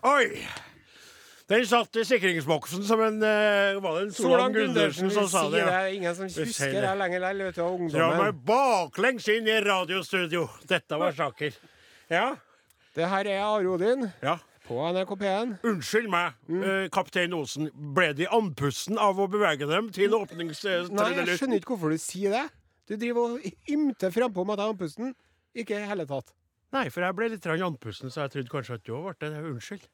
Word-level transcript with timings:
Oi! 0.01 0.47
Den 1.47 1.65
satt 1.67 1.95
i 1.95 2.03
sikringsboksen 2.05 2.83
som 2.83 3.01
en 3.01 3.21
eh, 3.23 3.77
Var 3.81 3.93
det 3.95 4.01
en 4.01 4.11
Solan 4.11 4.53
Gundersen 4.53 5.11
som 5.11 5.27
sa 5.29 5.45
det? 5.49 5.61
Det 5.61 5.73
er 5.73 5.93
ingen 5.93 6.15
som 6.15 6.25
husker 6.25 6.73
det 6.73 6.95
lenger 6.97 7.21
likevel, 7.21 7.45
vet 7.47 7.55
du. 7.55 7.61
Ungdommen. 7.61 7.93
Dra 7.93 8.09
meg 8.17 8.41
baklengs 8.47 9.29
inn 9.31 9.47
i 9.47 9.61
radiostudio. 9.63 10.47
Dette 10.67 10.99
var 10.99 11.15
saker. 11.15 11.55
Ja. 12.11 12.35
Det 12.97 13.05
her 13.05 13.27
er 13.29 13.43
Are 13.45 13.67
Odin 13.69 14.07
Ja. 14.23 14.39
på 14.65 14.79
NRK 14.89 15.11
P1. 15.21 15.51
Unnskyld 15.69 16.09
meg, 16.09 16.33
eh, 16.49 16.87
kaptein 16.89 17.33
Osen. 17.37 17.69
Ble 17.93 18.13
de 18.17 18.25
andpusten 18.25 18.97
av 18.97 19.19
å 19.21 19.27
bevege 19.29 19.67
dem 19.69 19.91
til 19.93 20.09
Nei, 20.09 21.13
jeg 21.13 21.37
skjønner 21.37 21.61
ikke 21.61 21.75
hvorfor 21.77 21.93
du 21.93 21.97
sier 22.01 22.31
det. 22.33 22.49
Du 22.89 22.95
driver 22.97 23.35
og 23.37 23.45
ymter 23.69 24.09
frampå 24.09 24.41
om 24.41 24.49
at 24.49 24.57
jeg 24.57 24.65
er 24.65 24.73
andpusten. 24.73 25.13
Ikke 25.55 25.77
i 25.77 25.85
hele 25.87 26.07
tatt. 26.09 26.33
Nei, 26.73 26.89
for 26.89 27.01
jeg 27.05 27.15
ble 27.15 27.29
litt 27.29 27.45
andpusten, 27.45 28.09
så 28.09 28.25
jeg 28.25 28.31
trodde 28.33 28.49
kanskje 28.49 28.73
at 28.79 28.83
du 28.83 28.93
òg 28.97 29.13
ble 29.19 29.29
det. 29.29 29.43
Unnskyld. 29.45 29.85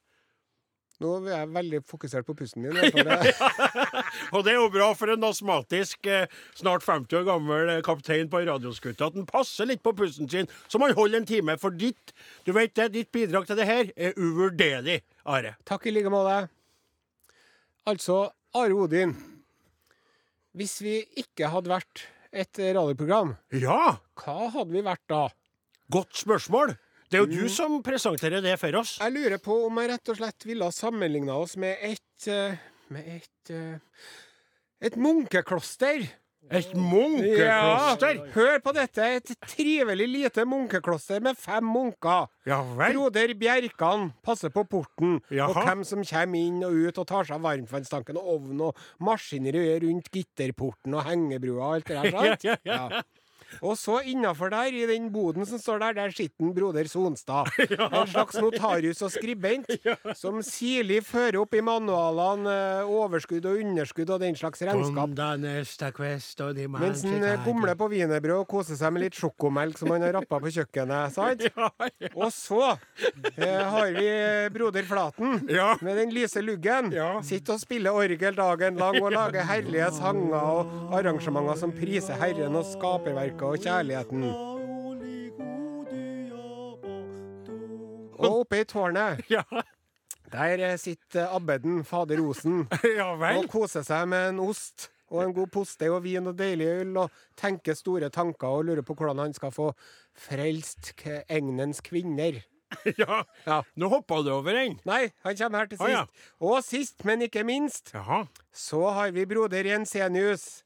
Nå 1.02 1.10
er 1.26 1.32
jeg 1.40 1.48
veldig 1.50 1.78
fokusert 1.90 2.26
på 2.28 2.36
pusten 2.38 2.62
min. 2.62 2.76
Det. 2.78 3.32
Og 4.34 4.44
det 4.46 4.52
er 4.52 4.58
jo 4.60 4.68
bra 4.72 4.92
for 4.94 5.10
en 5.10 5.26
astmatisk, 5.26 6.06
eh, 6.06 6.28
snart 6.54 6.84
50 6.86 7.18
år 7.18 7.24
gammel 7.26 7.72
eh, 7.72 7.80
kaptein 7.84 8.30
på 8.30 8.44
radioskuta 8.46 9.08
at 9.10 9.18
han 9.18 9.26
passer 9.26 9.66
litt 9.66 9.82
på 9.84 9.92
pusten 9.98 10.30
sin, 10.30 10.46
så 10.70 10.78
man 10.78 10.94
holder 10.94 11.18
en 11.22 11.26
time. 11.28 11.56
For 11.60 11.74
ditt, 11.74 12.14
du 12.46 12.52
vet 12.54 12.76
det, 12.78 12.92
ditt 12.94 13.10
bidrag 13.14 13.48
til 13.50 13.58
det 13.58 13.66
her 13.68 13.90
er 13.96 14.14
uvurderlig, 14.20 15.00
Are. 15.26 15.56
Takk 15.66 15.88
i 15.90 15.94
like 15.96 16.12
måte. 16.14 16.44
Altså, 17.90 18.28
Are 18.54 18.76
Odin. 18.78 19.16
Hvis 20.54 20.76
vi 20.84 21.00
ikke 21.24 21.50
hadde 21.50 21.72
vært 21.74 22.04
et 22.34 22.58
radioprogram, 22.76 23.34
Ja, 23.50 23.96
hva 24.22 24.36
hadde 24.54 24.70
vi 24.74 24.82
vært 24.86 25.02
da? 25.10 25.24
godt 25.90 26.14
spørsmål. 26.16 26.76
Det 27.14 27.20
er 27.20 27.28
jo 27.28 27.44
du 27.46 27.52
som 27.52 27.76
presenterer 27.86 28.42
det 28.42 28.56
for 28.58 28.74
oss. 28.80 28.96
Jeg 28.98 29.14
lurer 29.14 29.38
på 29.38 29.54
om 29.68 29.76
jeg 29.78 29.92
rett 29.92 30.10
og 30.10 30.16
slett 30.18 30.46
ville 30.48 30.66
ha 30.66 30.74
sammenligna 30.74 31.36
oss 31.38 31.54
med 31.62 31.78
et 31.86 32.26
eh, 32.26 32.56
Med 32.90 33.06
et 33.20 33.52
eh, 33.54 33.78
Et 34.84 34.96
munkekloster. 34.98 36.02
Et 36.50 36.74
munkekloster. 36.74 38.18
Ja, 38.18 38.26
hør 38.34 38.58
på 38.66 38.74
dette. 38.76 39.06
Et 39.20 39.30
trivelig 39.46 40.08
lite 40.10 40.44
munkekloster 40.44 41.22
med 41.24 41.38
fem 41.38 41.64
munker. 41.64 42.26
Ja 42.50 42.58
vel. 42.74 42.98
Broder 42.98 43.32
Bjerkan 43.38 44.10
passer 44.26 44.50
på 44.52 44.66
porten, 44.68 45.20
Jaha. 45.30 45.54
og 45.54 45.62
hvem 45.70 45.86
som 45.86 46.02
kommer 46.04 46.42
inn 46.50 46.60
og 46.66 46.74
ut 46.74 46.98
og 47.00 47.08
tar 47.08 47.30
seg 47.30 47.38
av 47.38 47.46
varmtvannstanken 47.46 48.18
og 48.20 48.32
ovnen 48.36 48.66
og 48.72 48.84
maskineriet 49.06 49.86
rundt 49.86 50.10
gitterporten 50.12 50.98
og 50.98 51.06
hengebrua 51.06 51.62
og 51.62 51.78
alt 51.78 51.94
det 51.94 52.02
der. 52.02 52.10
sant? 52.18 52.50
Ja, 52.50 52.58
ja, 52.66 52.80
ja. 52.98 53.04
Og 53.62 53.76
så 53.78 54.00
innafor 54.10 54.50
der, 54.52 54.72
i 54.74 54.86
den 54.88 55.10
boden 55.12 55.46
som 55.46 55.58
står 55.60 55.78
der, 55.82 55.92
der 56.00 56.10
sitter 56.14 56.44
en 56.48 56.54
broder 56.56 56.88
Sonstad. 56.90 57.50
En 57.94 58.06
slags 58.10 58.36
notarius 58.40 59.02
og 59.04 59.10
skribent 59.14 59.68
som 60.22 60.40
sirlig 60.44 61.02
fører 61.06 61.38
opp 61.42 61.54
i 61.54 61.62
manualene 61.64 62.50
eh, 62.80 62.90
overskudd 62.90 63.44
og 63.50 63.60
underskudd 63.62 64.10
og 64.16 64.20
den 64.24 64.36
slags 64.38 64.62
regnskap. 64.66 65.14
Mens 65.74 67.02
han 67.04 67.22
eh, 67.24 67.38
gomler 67.44 67.74
på 67.78 67.88
wienerbrød 67.92 68.42
og 68.44 68.48
koser 68.50 68.78
seg 68.78 68.92
med 68.94 69.04
litt 69.06 69.18
sjokomelk 69.18 69.78
som 69.80 69.92
han 69.94 70.04
har 70.06 70.14
rappa 70.18 70.40
på 70.42 70.52
kjøkkenet. 70.54 71.14
sant? 71.14 71.44
Og 72.14 72.30
så 72.34 72.60
eh, 73.38 73.62
har 73.74 73.90
vi 73.94 74.06
eh, 74.08 74.48
broder 74.54 74.86
Flaten 74.88 75.40
Ja. 75.52 75.74
med 75.84 75.96
den 76.00 76.12
lyse 76.14 76.42
luggen. 76.44 76.90
Ja. 76.94 77.10
Sitter 77.24 77.56
og 77.56 77.62
spiller 77.62 77.94
orgel 77.96 78.36
dagen 78.36 78.78
lang 78.80 78.98
og 79.02 79.12
lager 79.14 79.46
herlige 79.48 79.90
sanger 79.96 80.34
og 80.38 80.94
arrangementer 80.98 81.58
som 81.60 81.72
priser 81.74 82.18
Herren 82.20 82.56
og 82.58 82.66
skaperverket 82.68 83.43
og 83.44 83.58
kjærligheten. 83.62 84.24
Og 88.24 88.40
oppe 88.40 88.60
i 88.62 88.64
tårnet, 88.68 89.24
Ja, 89.30 89.42
der 90.32 90.76
sitter 90.80 91.28
abbeden, 91.36 91.84
fader 91.84 92.20
Osen, 92.24 92.64
ja 92.98 93.10
og 93.14 93.48
koser 93.52 93.84
seg 93.86 94.08
med 94.10 94.30
en 94.32 94.40
ost 94.44 94.88
og 95.14 95.20
en 95.26 95.34
god 95.36 95.50
postei 95.52 95.90
og 95.92 96.00
vin 96.06 96.26
og 96.26 96.38
deilig 96.38 96.66
øl, 96.80 96.96
og 97.04 97.10
tenker 97.38 97.76
store 97.78 98.08
tanker 98.10 98.48
og 98.48 98.64
lurer 98.70 98.82
på 98.86 98.96
hvordan 98.98 99.20
han 99.26 99.34
skal 99.36 99.52
få 99.54 99.68
frelst 100.16 100.94
egnens 101.28 101.80
kvinner. 101.84 102.40
Ja. 102.98 103.20
Ja. 103.46 103.60
Nå 103.78 103.86
hoppa 103.92 104.16
du 104.26 104.32
over 104.34 104.56
en. 104.58 104.72
Nei, 104.88 105.04
han 105.22 105.36
kommer 105.38 105.60
her 105.62 105.68
til 105.70 105.78
sist. 105.78 105.86
sist. 105.86 105.92
ja. 105.94 106.32
Og 106.42 106.64
sist, 106.66 107.04
men 107.06 107.22
ikke 107.22 107.44
minst, 107.46 107.92
Jaha. 107.94 108.24
så 108.50 108.80
har 108.96 109.12
vi 109.14 109.22
broder 109.30 109.68
Jensenius. 109.68 110.64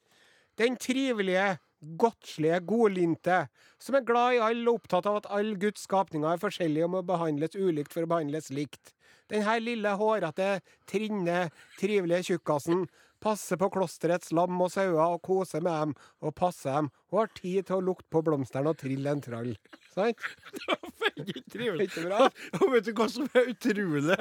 Den 0.56 0.78
trivelige, 0.80 1.58
godslige, 1.80 2.60
godlynte, 2.66 3.46
som 3.78 3.98
er 3.98 4.06
glad 4.06 4.36
i 4.36 4.42
alle 4.42 4.70
og 4.70 4.80
opptatt 4.80 5.06
av 5.06 5.20
at 5.20 5.28
alle 5.34 5.58
Guds 5.60 5.84
skapninger 5.86 6.28
er 6.30 6.42
forskjellige 6.42 6.86
og 6.88 6.94
må 6.96 7.02
behandles 7.06 7.58
ulikt 7.58 7.94
for 7.94 8.06
å 8.06 8.10
behandles 8.10 8.50
likt. 8.54 8.94
Den 9.30 9.44
her 9.44 9.60
lille, 9.60 9.92
hårete, 10.00 10.58
trinne, 10.88 11.48
trivelige 11.78 12.32
tjukkasen 12.32 12.86
passer 13.22 13.58
på 13.60 13.68
klosterets 13.74 14.30
lam 14.34 14.60
og 14.62 14.70
sauer 14.72 15.14
og 15.18 15.22
koser 15.26 15.62
med 15.64 15.74
dem 15.74 15.94
og 16.22 16.34
passer 16.38 16.78
dem, 16.78 16.90
og 17.10 17.18
har 17.22 17.30
tid 17.38 17.66
til 17.68 17.76
å 17.78 17.84
lukte 17.84 18.08
på 18.12 18.22
blomstene 18.26 18.68
og 18.72 18.78
trille 18.80 19.10
en 19.10 19.22
trall. 19.24 19.54
Sant? 19.94 20.20
Veldig 21.08 21.42
trivelig. 21.50 21.86
Ikke 21.88 22.04
bra? 22.04 22.26
Og 22.60 22.72
vet 22.74 22.84
du 22.86 22.90
hva 22.94 23.06
som 23.10 23.24
er 23.34 23.48
utrolig 23.50 24.16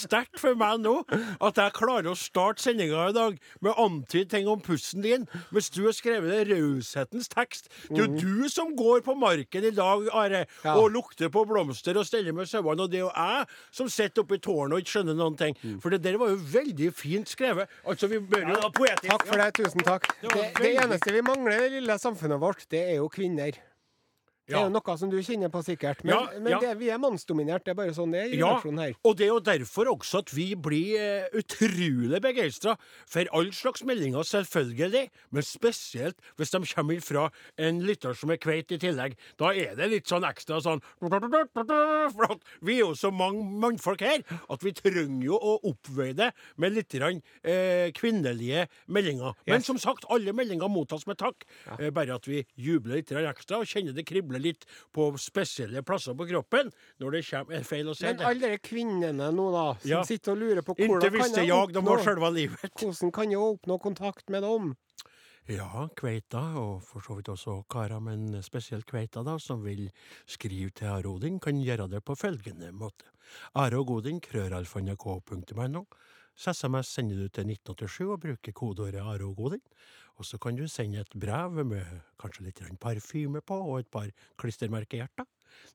sterkt 0.00 0.40
for 0.42 0.56
meg 0.58 0.80
nå? 0.82 0.94
At 1.44 1.56
jeg 1.60 1.72
klarer 1.76 2.10
å 2.10 2.16
starte 2.18 2.60
sendinga 2.64 3.06
i 3.08 3.14
dag 3.16 3.38
med 3.62 3.70
å 3.72 3.86
antyde 3.86 4.28
ting 4.34 4.48
om 4.50 4.60
pussen 4.64 5.04
din, 5.04 5.24
mens 5.54 5.70
du 5.72 5.80
har 5.86 5.94
skrevet 5.96 6.28
det 6.34 6.42
raushetens 6.50 7.30
tekst. 7.32 7.70
Det 7.88 8.02
er 8.02 8.04
jo 8.04 8.20
du 8.42 8.50
som 8.52 8.74
går 8.76 9.04
på 9.06 9.14
marken 9.18 9.64
i 9.68 9.72
dag, 9.76 10.08
Are, 10.12 10.42
Mhm. 10.42 10.64
Ja. 10.66 10.74
og 10.80 10.90
lukter 10.92 11.30
på 11.32 11.44
blomster 11.48 11.96
og 12.00 12.06
steller 12.08 12.32
med 12.36 12.48
sauene, 12.50 12.82
og 12.84 12.90
det 12.92 12.98
er 13.00 13.04
jo 13.06 13.12
jeg 13.14 13.46
som 13.70 13.88
sitter 13.92 14.22
oppe 14.24 14.36
i 14.36 14.42
tårnet 14.42 14.74
og 14.76 14.82
ikke 14.82 14.92
skjønner 14.98 15.16
noen 15.18 15.36
ting. 15.38 15.56
Mm. 15.62 15.78
For 15.82 15.90
det 15.94 16.02
der 16.04 16.18
var 16.20 16.28
jo 16.32 16.36
veldig 16.36 16.90
fint 16.94 17.28
skrevet. 17.30 17.68
Altså, 17.88 18.08
vi 18.10 18.18
bør 18.18 18.48
jo 18.52 18.70
poetisk. 18.76 19.08
Takk 19.12 19.26
for 19.28 19.40
det. 19.40 19.48
Tusen 19.60 19.86
takk. 19.86 20.08
Det 20.20 20.32
Det, 20.32 20.44
det 20.60 20.72
eneste 20.82 21.12
vi 21.14 21.22
mangler 21.24 21.56
i 21.56 21.62
det 21.68 21.72
lille 21.80 21.96
samfunnet 22.02 22.31
vårt, 22.40 22.66
det 22.70 22.80
er 22.90 22.96
jo 23.00 23.08
kvinner. 23.12 23.58
Det 24.48 24.56
er 24.58 24.64
jo 24.66 24.72
noe 24.74 24.96
som 24.98 25.10
du 25.10 25.16
kjenner 25.22 25.48
på 25.52 25.60
sikkert. 25.64 26.02
Men, 26.04 26.12
Ja, 26.14 26.38
men 26.40 26.52
ja. 26.52 26.58
Det, 26.60 26.72
vi 26.80 26.88
er 26.90 26.98
mannsdominert. 26.98 27.64
Det 27.64 27.70
er 27.72 27.74
bare 27.78 27.94
sånn 27.94 28.10
det 28.12 28.20
er 28.24 28.32
i 28.34 28.38
Ja, 28.40 28.58
her. 28.58 28.94
og 29.04 29.16
det 29.16 29.24
er 29.26 29.30
jo 29.30 29.38
derfor 29.40 29.86
også 29.94 30.18
at 30.18 30.32
vi 30.34 30.54
blir 30.54 30.98
eh, 30.98 31.28
utrolig 31.38 32.20
begeistra 32.20 32.76
for 33.06 33.24
all 33.32 33.52
slags 33.52 33.84
meldinger, 33.84 34.22
selvfølgelig, 34.26 35.08
men 35.30 35.42
spesielt 35.46 36.16
hvis 36.36 36.50
de 36.50 36.60
kommer 36.74 37.00
fra 37.00 37.30
en 37.58 37.80
lytter 37.86 38.14
som 38.18 38.30
er 38.30 38.36
kveit 38.42 38.72
i 38.72 38.78
tillegg. 38.82 39.14
Da 39.38 39.52
er 39.54 39.76
det 39.78 39.88
litt 39.90 40.06
sånn 40.10 40.24
ekstra 40.26 40.60
sånn 40.60 40.82
For 41.00 42.38
vi 42.62 42.74
er 42.76 42.82
jo 42.82 42.92
så 42.98 43.10
mange 43.14 43.44
mannfolk 43.62 44.00
her 44.04 44.22
at 44.50 44.64
vi 44.64 44.72
trenger 44.76 45.24
jo 45.26 45.38
å 45.38 45.54
oppveie 45.70 46.14
det 46.18 46.30
med 46.60 46.74
litt 46.76 46.92
grann, 46.92 47.22
eh, 47.44 47.90
kvinnelige 47.96 48.66
meldinger. 48.88 49.34
Men 49.46 49.60
Yes. 49.60 49.66
som 49.66 49.78
sagt, 49.78 50.04
alle 50.10 50.32
meldinger 50.32 50.68
mottas 50.68 51.06
med 51.06 51.18
takk. 51.18 51.44
Eh, 51.78 51.90
bare 51.90 52.14
at 52.14 52.26
vi 52.26 52.44
jubler 52.56 52.96
litt 52.96 53.10
ekstra 53.12 53.58
og 53.60 53.66
kjenner 53.66 53.92
det 53.94 54.04
kribler 54.32 54.40
litt 54.40 54.64
på 54.92 55.10
spesielle 55.18 55.82
plasser 55.82 56.14
på 56.14 56.26
kroppen 56.28 56.70
når 57.00 57.10
det 57.12 57.22
kommer 57.30 57.54
Er 57.54 57.62
feil 57.64 57.86
å 57.88 57.94
si 57.96 58.04
Men 58.06 58.16
det? 58.16 58.26
alle 58.26 58.48
de 58.54 58.58
kvinnene 58.58 59.32
nå, 59.32 59.50
da, 59.52 59.74
som 59.80 59.90
Ja. 59.90 60.02
sitter 60.04 60.32
og 60.32 60.38
lurer 60.38 60.62
på 60.62 60.76
Inte 60.76 60.88
hvordan 60.88 61.10
kan 61.10 61.12
visste 61.20 61.40
jeg 61.42 61.50
var 61.50 61.66
oppnå, 61.68 61.82
hvordan 61.82 63.12
kan 63.12 63.30
jeg 63.30 63.38
oppnå 63.38 63.78
kontakt 63.80 64.28
med 64.30 64.42
dem? 64.42 64.76
Ja, 65.48 65.88
kveita, 65.96 66.54
og 66.56 66.82
for 66.84 67.00
så 67.00 67.16
vidt 67.16 67.26
også 67.28 67.64
karer, 67.68 68.00
men 68.00 68.42
spesielt 68.42 68.86
kveita, 68.86 69.24
da, 69.24 69.38
som 69.38 69.62
vil 69.64 69.90
skrive 70.24 70.70
til 70.70 70.86
Are 70.86 71.08
Odin, 71.10 71.40
kan 71.40 71.58
gjøre 71.58 71.88
det 71.90 72.04
på 72.04 72.14
følgende 72.14 72.70
måte. 72.72 73.04
Are 73.56 73.74
og 73.80 73.90
Odin, 73.90 74.20
krøralfa.nrk.no. 74.20 75.86
SMS 76.36 76.86
sender 76.86 77.16
du 77.16 77.28
til 77.28 77.50
1987 77.50 78.10
og 78.10 78.20
bruker 78.20 78.52
kodeordet 78.52 79.00
Are 79.00 79.24
og 79.24 79.36
Godin. 79.36 79.60
Og 80.16 80.24
så 80.24 80.38
kan 80.38 80.56
du 80.56 80.68
sende 80.68 81.00
et 81.00 81.14
brev 81.20 81.64
med 81.64 81.84
kanskje 82.20 82.44
litt 82.44 82.60
parfyme 82.80 83.40
på, 83.40 83.54
og 83.54 83.78
et 83.80 83.90
par 83.90 84.10
klistremerkehjerter. 84.38 85.24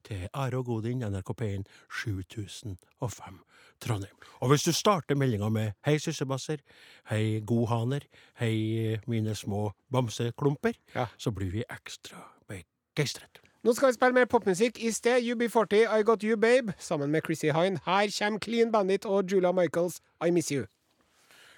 til 0.03 0.27
Are 0.33 0.57
og 0.57 0.65
Godin, 0.65 1.03
NRK 1.03 1.33
P1 1.41 1.63
7005 2.01 3.39
Trondheim. 3.79 4.15
Og 4.39 4.49
hvis 4.49 4.63
du 4.63 4.71
starter 4.71 5.15
meldinga 5.15 5.49
med 5.49 5.71
'Hei, 5.85 5.97
syssebasser', 5.97 6.61
'Hei, 7.09 7.39
godhaner', 7.45 8.07
'Hei, 8.39 8.97
mine 9.07 9.35
små 9.35 9.71
bamseklumper', 9.93 10.79
Ja. 10.95 11.05
så 11.17 11.31
blir 11.31 11.51
vi 11.51 11.63
ekstra 11.69 12.17
begeistret. 12.47 13.39
Nå 13.63 13.73
skal 13.73 13.87
vi 13.87 13.93
spille 13.93 14.13
mer 14.13 14.25
popmusikk. 14.25 14.79
I 14.79 14.91
sted 14.91 15.25
UB40, 15.25 15.85
I 15.99 16.03
Got 16.03 16.23
You 16.23 16.37
Babe, 16.37 16.73
sammen 16.79 17.11
med 17.11 17.21
Chrissy 17.25 17.51
Hine. 17.51 17.79
Her 17.85 18.09
kommer 18.19 18.39
Clean 18.39 18.71
Bandit 18.71 19.05
og 19.05 19.31
Julia 19.31 19.51
Michaels, 19.51 20.01
I 20.27 20.31
Miss 20.31 20.51
You. 20.51 20.65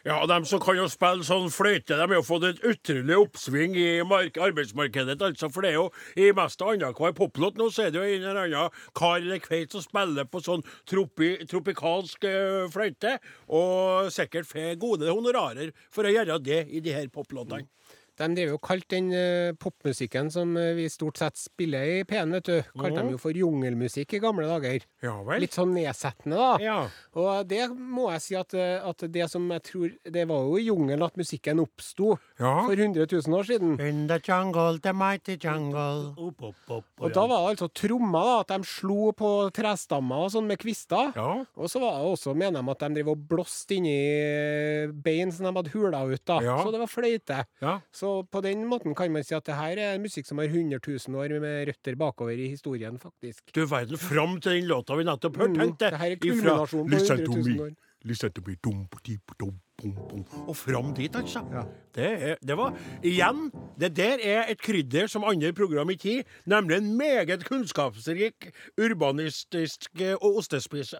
Ja, 0.07 0.21
de 0.25 0.45
som 0.47 0.61
kan 0.63 0.77
jo 0.79 0.85
spille 0.87 1.25
sånn 1.27 1.49
fløyte, 1.51 1.91
de 1.91 1.99
har 1.99 2.13
jo 2.15 2.23
fått 2.23 2.45
et 2.47 2.61
utrolig 2.63 3.17
oppsving 3.19 3.73
i 3.75 3.87
mark 4.07 4.37
arbeidsmarkedet. 4.39 5.17
altså, 5.21 5.49
For 5.51 5.61
det 5.61 5.73
er 5.73 5.75
jo 5.75 5.89
i 6.15 6.29
mest 6.31 6.63
annenhver 6.63 7.11
poplåt 7.17 7.59
nå, 7.59 7.67
så 7.67 7.83
er 7.83 7.91
det 7.91 7.99
jo 7.99 8.07
en 8.07 8.29
eller 8.29 8.39
annen 8.45 8.77
kar 8.95 9.17
eller 9.19 9.43
kveit 9.43 9.75
som 9.75 9.83
spiller 9.83 10.23
på 10.23 10.39
sånn 10.45 10.63
tropi, 10.87 11.33
tropikalsk 11.51 12.23
uh, 12.31 12.69
fløyte, 12.71 13.17
og 13.51 14.07
sikkert 14.15 14.47
får 14.47 14.79
gode 14.79 15.11
honorarer 15.11 15.75
for 15.91 16.07
å 16.07 16.15
gjøre 16.15 16.39
det 16.47 16.63
i 16.71 16.79
de 16.79 16.95
her 16.95 17.11
poplåtene. 17.11 17.67
De 18.19 18.27
drev 18.35 18.49
jo 18.51 18.57
kalt 18.59 18.85
den 18.91 19.09
eh, 19.15 19.53
popmusikken 19.55 20.27
som 20.33 20.51
eh, 20.59 20.73
vi 20.75 20.89
stort 20.91 21.17
sett 21.21 21.37
spiller 21.39 21.87
i 21.87 22.03
P1, 22.03 22.33
vet 22.35 22.49
du, 22.49 22.57
kalte 22.75 23.03
de 23.05 23.13
jo 23.15 23.19
for 23.21 23.31
jungelmusikk 23.37 24.17
i 24.17 24.19
gamle 24.23 24.47
dager. 24.49 24.83
Ja 25.05 25.13
vel? 25.23 25.39
Litt 25.45 25.55
sånn 25.55 25.71
nedsettende, 25.77 26.35
da. 26.35 26.49
Ja. 26.59 26.77
Og 27.15 27.47
det 27.47 27.69
må 27.71 28.09
jeg 28.11 28.23
si 28.25 28.35
at, 28.35 28.53
eh, 28.59 28.83
at 28.83 29.05
det 29.13 29.29
som 29.31 29.45
jeg 29.55 29.63
tror 29.69 29.93
Det 30.11 30.25
var 30.27 30.43
jo 30.49 30.57
i 30.59 30.65
jungelen 30.67 31.05
at 31.07 31.15
musikken 31.19 31.61
oppsto 31.63 32.17
Ja. 32.41 32.65
for 32.67 32.75
100 32.75 33.07
000 33.07 33.37
år 33.39 33.47
siden. 33.47 33.77
In 33.87 34.05
the 34.11 34.19
jungle, 34.19 34.79
the 34.83 34.91
mighty 34.93 35.37
jungle. 35.39 36.11
Opp, 36.17 36.43
opp, 36.43 36.55
opp, 36.79 36.85
Og 36.99 37.13
da 37.15 37.23
var 37.25 37.45
det 37.47 37.55
altså 37.55 37.69
trommer, 37.73 38.27
da, 38.27 38.39
at 38.43 38.51
de 38.51 38.67
slo 38.67 39.11
på 39.15 39.31
trestammer 39.55 40.25
og 40.27 40.31
sånn 40.35 40.47
med 40.51 40.59
kvister. 40.59 41.13
Ja. 41.15 41.31
Og 41.55 41.71
så 41.71 41.79
var 41.79 42.01
det 42.01 42.11
også, 42.11 42.35
mener 42.35 42.59
de, 42.61 42.71
at 42.75 42.83
de 42.83 42.91
drev 42.99 43.13
og 43.15 43.23
blåste 43.31 43.77
inni 43.79 43.95
bein 45.03 45.31
som 45.31 45.47
de 45.47 45.53
hadde 45.55 45.73
hula 45.73 46.03
ut, 46.09 46.23
da. 46.27 46.39
Ja. 46.43 46.57
Så 46.63 46.73
det 46.75 46.81
var 46.83 46.91
fløyte. 46.91 47.41
ja. 47.63 47.77
Så 47.95 48.08
på 48.31 48.41
den 48.45 48.65
måten 48.69 48.95
kan 48.97 49.11
man 49.13 49.23
si 49.23 49.35
at 49.37 49.45
det 49.49 49.55
her 49.57 49.81
er 49.85 49.99
musikk 50.03 50.27
som 50.29 50.37
har 50.41 50.49
100 50.51 50.79
000 50.85 51.15
år 51.21 51.35
med 51.43 51.67
røtter 51.69 51.95
bakover 51.99 52.37
i 52.37 52.49
historien, 52.51 52.97
faktisk. 53.01 53.43
Du 53.55 53.63
verden, 53.65 53.97
fram 53.97 54.37
til 54.41 54.57
den 54.59 54.67
låta 54.69 54.95
vi 54.99 55.03
nettopp 55.07 55.37
hørte, 55.37 55.59
Mm, 55.69 55.75
det 55.79 55.93
her 56.01 56.11
er 56.11 56.19
kulminasjonen 56.23 56.89
på 56.89 56.95
Listen 56.95 57.23
100 57.23 57.25
to 57.25 57.37
000 57.37 57.55
me. 57.55 57.63
år. 57.69 57.73
Listen 58.05 58.31
to 58.31 58.41
me. 58.47 58.55
Dum, 58.63 58.85
di, 59.05 59.17
dum, 59.39 59.55
bum, 59.81 59.93
bom. 60.09 60.25
Og 60.47 60.55
fram 60.57 60.93
dit, 60.97 61.15
altså. 61.15 61.43
Ja. 61.53 61.63
Det, 61.95 62.05
er, 62.05 62.35
det 62.45 62.55
var 62.57 62.75
Igjen, 63.03 63.47
det 63.81 63.89
der 63.97 64.21
er 64.21 64.51
et 64.51 64.61
krydder 64.61 65.07
som 65.09 65.23
andre 65.25 65.49
program 65.57 65.89
ikke 65.89 66.03
gir, 66.03 66.27
nemlig 66.45 66.77
en 66.77 66.91
meget 66.99 67.43
kunnskapsrik 67.47 68.51
urbanistisk 68.77 69.89
eh, 70.01 70.15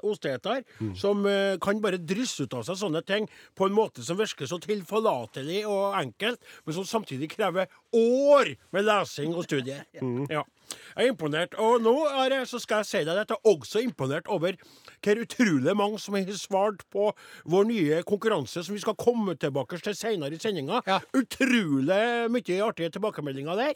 osteeter, 0.04 0.64
Mm. 0.80 0.96
som 0.96 1.26
uh, 1.26 1.58
kan 1.62 1.82
bare 1.82 1.98
drysse 1.98 2.44
ut 2.44 2.54
av 2.56 2.64
seg 2.64 2.78
sånne 2.80 3.02
ting 3.06 3.26
på 3.58 3.68
en 3.68 3.76
måte 3.76 4.04
som 4.06 4.18
virker 4.20 4.48
så 4.48 4.60
tilforlatelig 4.64 5.66
og 5.68 5.98
enkelt, 6.00 6.40
men 6.66 6.76
som 6.76 6.86
samtidig 6.88 7.30
krever 7.34 7.68
år 7.96 8.54
med 8.72 8.86
lesing 8.88 9.36
og 9.36 9.44
studier. 9.48 9.84
Mm. 10.02 10.26
Ja. 10.32 10.44
Jeg 10.70 11.08
er 11.08 11.14
imponert. 11.14 11.56
Og 11.62 11.82
nå 11.84 11.96
er 12.10 12.36
jeg, 12.40 12.50
så 12.50 12.60
skal 12.62 12.84
jeg 12.84 12.90
si 12.90 13.02
deg 13.08 13.22
at 13.24 13.34
jeg 13.34 13.40
er 13.40 13.52
også 13.52 13.84
imponert 13.84 14.30
over 14.32 14.58
hvor 15.00 15.24
utrolig 15.24 15.76
mange 15.78 16.00
som 16.02 16.18
har 16.18 16.30
svart 16.36 16.84
på 16.92 17.10
vår 17.50 17.68
nye 17.70 18.02
konkurranse, 18.08 18.64
som 18.66 18.76
vi 18.76 18.84
skal 18.84 18.98
komme 19.00 19.36
tilbake 19.40 19.80
til 19.84 19.98
senere 19.98 20.36
i 20.36 20.42
sendinga. 20.42 20.84
Ja. 20.88 21.00
Utrolig 21.16 22.30
mye 22.34 22.62
artige 22.66 22.94
tilbakemeldinger 22.96 23.60
der. 23.60 23.76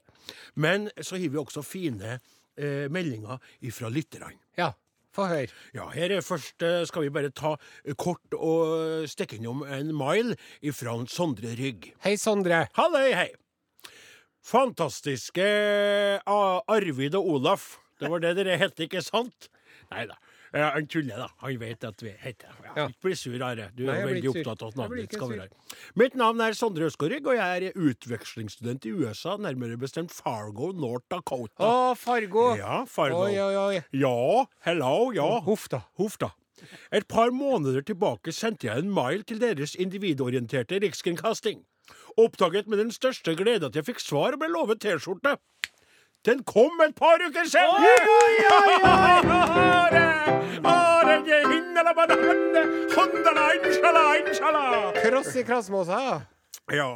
Men 0.55 0.89
så 0.99 1.17
har 1.17 1.29
vi 1.29 1.41
også 1.41 1.63
fine 1.65 2.17
eh, 2.57 2.89
meldinger 2.91 3.39
fra 3.71 3.91
lytterne. 3.93 4.33
Ja, 4.59 4.73
få 5.13 5.29
høre. 5.29 5.53
Ja, 5.75 5.87
her 5.93 6.17
er 6.17 6.25
først 6.25 6.65
eh, 6.65 6.81
skal 6.89 7.05
vi 7.05 7.13
bare 7.13 7.31
ta 7.33 7.55
kort 7.97 8.37
og 8.37 9.07
stikke 9.09 9.39
innom 9.39 9.63
en 9.67 9.93
mile 9.95 10.37
ifra 10.61 10.97
Sondre 11.07 11.55
Rygg. 11.59 11.93
Hei, 12.05 12.17
Sondre. 12.21 12.67
Halløy, 12.77 13.13
hei! 13.13 13.31
Fantastiske 14.43 15.47
Arvid 16.27 17.15
og 17.15 17.33
Olaf. 17.37 17.79
Det 17.99 18.11
var 18.11 18.19
det 18.23 18.35
dere 18.41 18.59
het, 18.59 18.79
ikke 18.83 19.01
sant? 19.05 19.49
Nei 19.93 20.05
da. 20.09 20.17
Han 20.53 20.85
tuller, 20.85 21.17
da. 21.17 21.27
Han 21.41 21.55
vet 21.57 21.85
at 21.87 22.01
vi 22.03 22.11
heter 22.21 22.51
det. 22.61 22.73
Ja. 22.75 22.83
Ikke 22.91 23.07
bli 23.07 23.15
sur, 23.17 23.37
Are. 23.41 23.71
Du 23.73 23.87
Nei, 23.87 23.95
er 23.95 24.05
veldig 24.05 24.29
opptatt 24.35 24.61
av 24.61 24.69
at 24.69 24.77
navnet 24.77 25.01
ditt 25.01 25.15
skal 25.17 25.31
være 25.31 25.47
her. 25.47 25.79
Mitt 25.97 26.17
navn 26.19 26.43
er 26.45 26.53
Sondre 26.57 26.85
Øskorrygg, 26.91 27.25
og 27.25 27.39
jeg 27.39 27.71
er 27.71 27.79
utvekslingsstudent 27.87 28.85
i 28.85 28.93
USA, 28.93 29.33
nærmere 29.41 29.79
bestemt 29.81 30.13
Fargo, 30.13 30.69
North 30.77 31.07
Dakota. 31.09 31.65
Å, 31.65 31.95
Fargo. 31.97 32.51
Ja, 32.59 32.83
Fargo. 32.85 33.23
Oi, 33.25 33.33
oi, 33.41 33.55
oi. 33.63 33.81
Ja, 33.97 34.45
hello, 34.67 34.93
ja. 35.15 35.29
Huff 35.47 35.65
da. 35.73 35.81
Huff 35.97 36.19
da. 36.21 36.29
Et 36.93 37.07
par 37.09 37.33
måneder 37.33 37.81
tilbake 37.81 38.31
sendte 38.35 38.69
jeg 38.69 38.85
en 38.85 38.93
mail 38.93 39.25
til 39.25 39.41
deres 39.41 39.73
individorienterte 39.73 40.77
rikskringkasting. 40.85 41.63
Oppdaget 42.17 42.67
med 42.67 42.77
den 42.77 42.91
største 42.91 43.35
glede 43.35 43.65
at 43.65 43.75
jeg 43.75 43.85
fikk 43.87 43.99
svar 44.03 44.35
og 44.35 44.39
ble 44.41 44.49
lovet 44.53 44.81
T-skjorte. 44.83 45.37
Den 46.25 46.43
kom 46.47 46.79
et 46.85 46.95
par 46.95 47.19
uker 47.19 47.47
senere! 47.49 47.89
Kross 55.03 55.35
i 55.35 55.43
Krasmåsa. 55.43 56.21
Ja. 56.71 56.91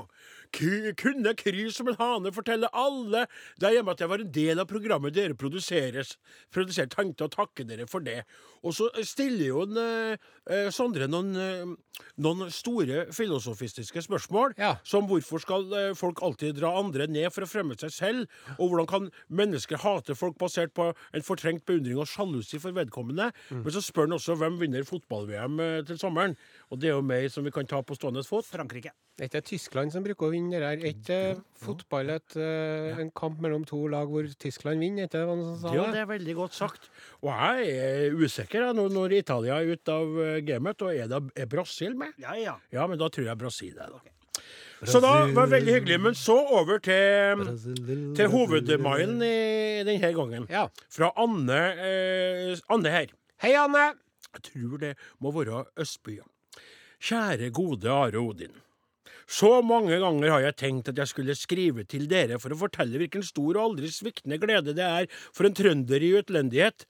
Ku- 0.53 0.93
Kunne 0.97 1.33
kry 1.37 1.67
som 1.73 1.87
en 1.91 1.97
hane 1.99 2.31
fortelle 2.35 2.69
alle 2.73 3.25
der 3.59 3.75
hjemme 3.77 3.91
at 3.93 3.99
jeg 4.03 4.09
var 4.09 4.19
en 4.23 4.31
del 4.31 4.59
av 4.59 4.67
programmet 4.69 5.13
dere 5.15 5.33
produseres. 5.37 6.15
Produsert 6.53 6.93
tenkte 6.95 7.25
å 7.27 7.31
takke 7.33 7.65
dere 7.67 7.87
for 7.89 7.99
det. 8.05 8.23
Og 8.63 8.73
så 8.73 8.87
stiller 9.05 9.47
jo 9.51 9.61
en, 9.63 9.77
eh, 9.77 10.17
eh, 10.49 10.69
Sondre 10.71 11.07
noen, 11.07 11.35
eh, 11.35 12.03
noen 12.19 12.49
store 12.51 13.07
filosofistiske 13.13 14.01
spørsmål. 14.05 14.53
Ja. 14.57 14.75
Som 14.83 15.07
hvorfor 15.07 15.41
skal 15.41 15.67
eh, 15.73 15.93
folk 15.97 16.21
alltid 16.21 16.55
dra 16.59 16.73
andre 16.79 17.07
ned 17.07 17.31
for 17.33 17.45
å 17.45 17.49
fremme 17.49 17.77
seg 17.79 17.91
selv? 17.91 18.27
Og 18.59 18.69
hvordan 18.71 18.87
kan 18.87 19.11
mennesker 19.29 19.77
hate 19.83 20.15
folk 20.15 20.37
basert 20.37 20.73
på 20.77 20.89
en 21.13 21.21
fortrengt 21.25 21.65
beundring 21.65 21.97
og 21.97 22.07
sjalusi 22.07 22.59
for 22.61 22.71
vedkommende? 22.71 23.31
Mm. 23.49 23.63
Men 23.63 23.71
så 23.73 23.81
spør 23.81 24.07
han 24.07 24.17
også 24.17 24.37
hvem 24.37 24.59
vinner 24.61 24.83
fotball-VM 24.87 25.59
til 25.87 25.97
sommeren. 25.97 26.35
Og 26.71 26.79
det 26.79 26.89
er 26.91 26.95
jo 26.97 27.01
meg 27.05 27.29
som 27.31 27.43
vi 27.47 27.51
kan 27.51 27.65
ta 27.67 27.81
på 27.81 27.95
stående 27.97 28.25
fot. 28.27 28.45
Frankrike. 28.47 28.91
Det 29.17 29.33
er 29.33 29.41
Tyskland 29.41 29.89
som 29.91 30.03
bruker 30.05 30.27
å 30.27 30.29
vinne 30.29 30.36
det 30.51 30.59
der. 30.61 30.75
Er 30.77 30.89
ikke 30.91 31.19
fotball 31.57 32.11
et, 32.13 32.35
eh, 32.37 32.99
en 33.01 33.09
kamp 33.17 33.39
mellom 33.43 33.63
to 33.67 33.79
lag 33.91 34.07
hvor 34.11 34.27
Tyskland 34.39 34.79
vinner? 34.83 35.07
Er 35.07 35.09
ikke 35.09 35.23
det 35.37 35.59
som 35.61 35.73
Ja, 35.75 35.87
det? 35.91 36.01
er 36.03 36.09
veldig 36.11 36.35
godt 36.37 36.53
sagt. 36.53 36.89
Og 37.21 37.31
jeg 37.33 37.71
er 37.77 38.15
usikker 38.15 38.65
jeg, 38.67 38.75
nå 38.77 38.85
når 38.93 39.17
Italia 39.17 39.57
er 39.57 39.73
ute 39.73 39.95
av 39.95 40.19
eh, 40.25 40.41
gamet. 40.47 40.81
Og 40.85 40.93
er, 40.93 41.07
det, 41.11 41.23
er 41.35 41.49
Brasil 41.51 41.97
med? 41.97 42.13
Ja, 42.21 42.35
ja. 42.37 42.55
Ja, 42.71 42.85
men 42.87 43.01
da 43.01 43.09
tror 43.09 43.25
jeg 43.31 43.37
Brasil 43.41 43.73
er 43.77 43.89
det. 43.97 44.13
Så 44.85 44.99
da 45.01 45.25
var 45.33 45.47
det 45.49 45.55
veldig 45.57 45.73
hyggelig. 45.79 45.99
Men 46.05 46.13
så 46.15 46.35
over 46.53 46.77
til, 46.85 48.13
til 48.15 48.29
hovedmailen 48.29 49.17
i 49.25 49.83
denne 49.87 50.11
gangen. 50.13 50.45
Ja. 50.53 50.67
Fra 50.93 51.09
Anne, 51.17 51.61
eh, 51.81 52.59
Anne 52.69 52.93
her. 52.93 53.13
Hei, 53.41 53.55
Anne. 53.57 53.95
Jeg 54.37 54.43
tror 54.51 54.77
det 54.83 54.93
må 55.23 55.31
være 55.33 55.65
Østbya. 55.81 56.21
Kjære 57.01 57.49
gode 57.53 57.89
Are 57.89 58.21
Odin. 58.21 58.53
Så 59.27 59.49
mange 59.65 59.97
ganger 59.99 60.31
har 60.31 60.45
jeg 60.45 60.57
tenkt 60.61 60.91
at 60.91 60.99
jeg 61.01 61.11
skulle 61.11 61.35
skrive 61.35 61.83
til 61.89 62.07
dere 62.07 62.39
for 62.39 62.53
å 62.55 62.59
fortelle 62.61 62.99
hvilken 63.01 63.25
stor 63.27 63.57
og 63.57 63.63
aldri 63.63 63.91
sviktende 63.91 64.39
glede 64.39 64.75
det 64.77 64.85
er 64.87 65.09
for 65.35 65.49
en 65.49 65.57
trønder 65.57 66.03
i 66.03 66.13
utlendighet. 66.21 66.87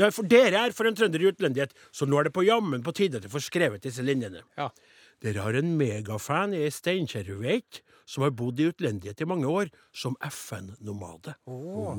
Nei, 0.00 0.08
for 0.10 0.26
dere 0.26 0.64
er 0.64 0.74
for 0.74 0.88
en 0.88 0.96
trønder 0.96 1.22
i 1.22 1.28
utlendighet, 1.30 1.74
så 1.94 2.08
nå 2.08 2.18
er 2.18 2.28
det 2.28 2.34
på 2.34 2.46
jammen 2.46 2.82
på 2.82 2.94
tide 2.96 3.20
at 3.20 3.28
jeg 3.28 3.34
får 3.34 3.44
skrevet 3.46 3.84
disse 3.84 4.02
linjene. 4.02 4.42
Ja. 4.58 4.70
Dere 5.22 5.44
har 5.44 5.56
en 5.60 5.76
megafan 5.78 6.56
i 6.56 6.64
Steinkjerruveit 6.72 7.84
som 8.08 8.24
har 8.24 8.34
bodd 8.36 8.58
i 8.60 8.68
utlendighet 8.72 9.20
i 9.20 9.28
mange 9.28 9.48
år, 9.48 9.70
som 9.94 10.16
FN-nomade. 10.24 11.36
Oh. 11.48 11.94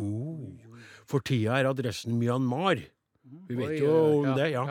For 1.10 1.24
tida 1.26 1.60
er 1.60 1.70
adressen 1.72 2.20
Myanmar. 2.20 2.84
Vi 3.50 3.58
vet 3.58 3.80
jo 3.82 3.94
om 4.22 4.28
det, 4.38 4.52
ja. 4.54 4.66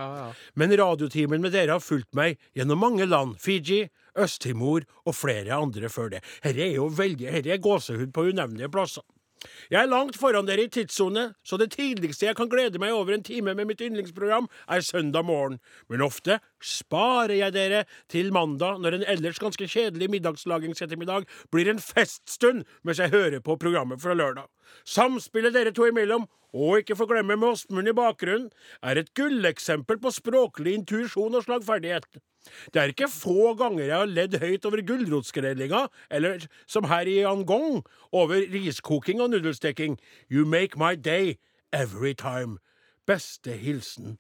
Men 0.54 0.75
radiotimen 0.78 1.42
med 1.42 1.54
dere 1.56 1.75
har 1.75 1.83
fulgt 1.83 2.12
meg 2.14 2.38
gjennom 2.54 2.78
mange 2.85 3.06
land. 3.09 3.35
Fiji, 3.42 3.88
Øst-Timor 4.18 4.87
og 5.04 5.14
flere 5.14 5.56
andre 5.56 5.88
før 5.88 6.14
det. 6.16 6.25
Herre 6.44 6.68
er 6.68 6.78
jo 6.78 6.90
veldig, 6.92 7.30
herre 7.30 7.56
er 7.56 7.62
gåsehud 7.62 8.12
på 8.14 8.28
unevnelige 8.30 8.73
plasser. 8.73 9.04
Jeg 9.71 9.83
er 9.83 9.90
langt 9.90 10.16
foran 10.16 10.47
dere 10.49 10.66
i 10.66 10.71
tidssone, 10.73 11.25
så 11.44 11.59
det 11.61 11.71
tidligste 11.75 12.26
jeg 12.26 12.37
kan 12.38 12.49
glede 12.49 12.80
meg 12.80 12.94
over 12.97 13.14
en 13.14 13.25
time 13.25 13.54
med 13.56 13.68
mitt 13.68 13.83
yndlingsprogram, 13.85 14.49
er 14.68 14.85
søndag 14.85 15.26
morgen. 15.28 15.59
Men 15.88 16.04
ofte 16.04 16.38
sparer 16.64 17.37
jeg 17.37 17.52
dere 17.56 17.85
til 18.12 18.33
mandag, 18.33 18.80
når 18.80 18.99
en 18.99 19.06
ellers 19.16 19.40
ganske 19.42 19.68
kjedelig 19.68 20.11
middagslagingsettermiddag 20.16 21.28
blir 21.52 21.71
en 21.71 21.83
feststund 21.83 22.64
mens 22.83 23.02
jeg 23.02 23.12
hører 23.14 23.44
på 23.44 23.59
programmet 23.61 24.02
fra 24.02 24.16
lørdag. 24.16 24.49
Samspillet 24.88 25.54
dere 25.54 25.75
to 25.76 25.88
imellom, 25.90 26.28
og 26.54 26.80
ikke 26.80 26.97
få 26.97 27.09
glemme 27.11 27.37
med 27.37 27.50
Åsmund 27.50 27.90
i 27.90 27.97
bakgrunnen, 27.97 28.52
er 28.83 29.00
et 29.00 29.11
gulleksempel 29.18 29.99
på 30.00 30.12
språklig 30.14 30.78
intuisjon 30.78 31.35
og 31.35 31.42
slagferdighet. 31.44 32.23
Det 32.74 32.82
er 32.82 32.92
ikke 32.92 33.10
få 33.10 33.54
ganger 33.60 33.84
jeg 33.84 33.96
har 33.96 34.10
ledd 34.10 34.38
høyt 34.42 34.68
over 34.68 34.82
gulrotskrellinga, 34.86 35.86
eller 36.10 36.46
som 36.66 36.88
her 36.90 37.08
i 37.08 37.22
Angong, 37.28 37.82
over 38.12 38.44
riskoking 38.52 39.22
og 39.24 39.30
nudelsteking. 39.30 39.98
You 40.30 40.44
make 40.44 40.78
my 40.78 40.94
day 40.94 41.38
every 41.72 42.14
time. 42.14 42.58
Beste 43.06 43.52
hilsen 43.52 44.18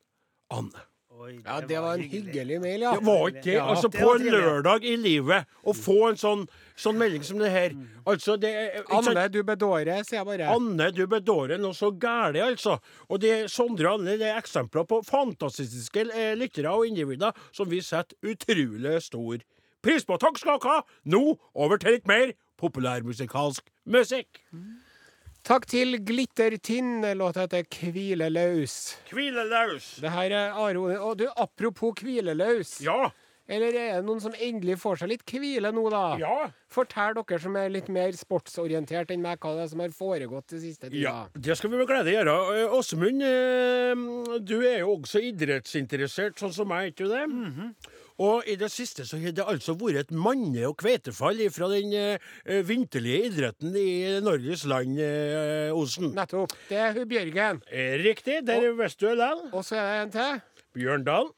Anne. 0.50 0.93
Oi, 1.14 1.36
Ja, 1.44 1.60
det 1.60 1.78
var 1.78 1.94
en 1.94 2.00
hyggelig 2.10 2.56
mail, 2.60 2.82
ja. 2.82 2.92
Det 2.98 3.06
var 3.06 3.28
ikke 3.30 3.42
det. 3.44 3.52
Ja, 3.54 3.66
Altså, 3.70 3.88
det 3.88 4.00
på 4.02 4.14
en 4.16 4.24
lørdag 4.34 4.84
i 4.84 4.96
livet 4.98 5.46
å 5.62 5.74
få 5.76 6.08
en 6.08 6.18
sånn, 6.18 6.42
sånn 6.76 6.98
melding 6.98 7.22
som 7.22 7.38
det 7.38 7.52
her 7.54 7.76
Altså, 8.04 8.34
det 8.40 8.50
er? 8.50 8.80
Anne, 8.90 9.28
du 9.30 9.42
bedårer, 9.46 10.02
sier 10.02 10.18
jeg 10.18 10.26
bare. 10.26 10.48
Anne, 10.50 10.90
du 10.92 11.06
bedårer 11.06 11.62
noe 11.62 11.72
så 11.76 11.92
gæli, 11.92 12.42
altså. 12.42 12.80
Og 13.08 13.22
det, 13.22 13.34
Sondre 13.52 13.92
og 13.92 14.00
Anne 14.00 14.18
det 14.18 14.32
er 14.32 14.40
eksempler 14.42 14.88
på 14.90 15.00
fantastiske 15.06 16.08
eh, 16.10 16.34
lyttere 16.36 16.74
og 16.74 16.88
individer 16.90 17.32
som 17.54 17.70
vi 17.70 17.80
setter 17.84 18.18
utrolig 18.34 18.98
stor 19.06 19.38
pris 19.84 20.04
på. 20.04 20.18
Takk 20.18 20.40
skal 20.40 20.58
dere 20.58 20.80
ha! 20.80 20.82
Nå 21.04 21.22
over 21.54 21.78
til 21.78 21.94
litt 21.98 22.10
mer 22.10 22.34
populærmusikalsk 22.60 23.70
musikk. 23.86 24.42
Takk 25.44 25.66
til 25.68 25.98
Glittertinn. 26.00 27.02
Låta 27.18 27.42
heter 27.44 27.66
'Hvileløs'. 27.68 28.96
Hvileløs. 29.12 30.00
Det 30.00 30.10
her 30.10 30.30
er 30.32 30.52
Aro. 30.56 30.84
Og 31.10 31.18
du, 31.18 31.28
apropos 31.36 31.92
hvileløs. 32.00 32.80
Ja. 32.80 33.10
Eller 33.46 33.76
er 33.76 33.98
det 33.98 34.06
noen 34.06 34.22
som 34.24 34.32
endelig 34.40 34.78
får 34.80 35.02
seg 35.02 35.10
litt 35.10 35.24
hvile 35.28 35.68
nå, 35.76 35.82
da? 35.92 36.16
Ja. 36.16 36.48
Fortell 36.72 37.12
dere 37.18 37.38
som 37.42 37.58
er 37.60 37.68
litt 37.68 37.90
mer 37.92 38.16
sportsorientert 38.16 39.12
enn 39.12 39.20
meg, 39.20 39.36
hva 39.36 39.52
det 39.58 39.66
er 39.66 39.68
som 39.74 39.82
har 39.84 39.92
foregått 39.92 40.48
det 40.54 40.62
siste 40.62 40.88
tida. 40.88 41.02
Ja, 41.02 41.28
det 41.36 41.58
skal 41.60 41.74
vi 41.74 41.76
med 41.76 41.90
glede 41.92 42.14
gjøre. 42.14 42.38
Eh, 42.62 42.72
Åsmund, 42.78 43.20
eh, 43.20 44.40
du 44.40 44.56
er 44.64 44.78
jo 44.80 44.96
også 44.96 45.20
idrettsinteressert, 45.28 46.40
sånn 46.40 46.56
som 46.56 46.72
meg, 46.72 46.94
ikke 46.94 47.04
du 47.04 47.12
det? 47.12 47.28
Og 48.22 48.44
i 48.46 48.54
det 48.54 48.68
siste 48.70 49.02
så 49.08 49.18
har 49.18 49.32
det 49.34 49.42
altså 49.42 49.74
vært 49.74 50.04
et 50.04 50.10
manne- 50.14 50.66
og 50.68 50.76
kvetefall 50.78 51.40
fra 51.50 51.66
den 51.72 51.92
eh, 51.98 52.60
vinterlige 52.62 53.30
idretten 53.32 53.74
i 53.74 54.20
Norges 54.22 54.62
land, 54.70 55.00
eh, 55.02 55.72
Osen. 55.74 56.12
Nettopp. 56.14 56.52
Det 56.68 56.78
er 56.78 56.92
hun 56.94 57.08
Bjørgen. 57.10 57.62
Eh, 57.72 57.96
Riktig, 58.04 58.44
der 58.46 58.68
visste 58.78 59.08
du 59.10 59.16
det. 59.18 59.32
Og 59.52 59.64
så 59.66 59.76
er 59.80 59.88
det 59.88 60.02
en 60.04 60.12
til. 60.14 60.42
Bjørndal. 60.78 61.32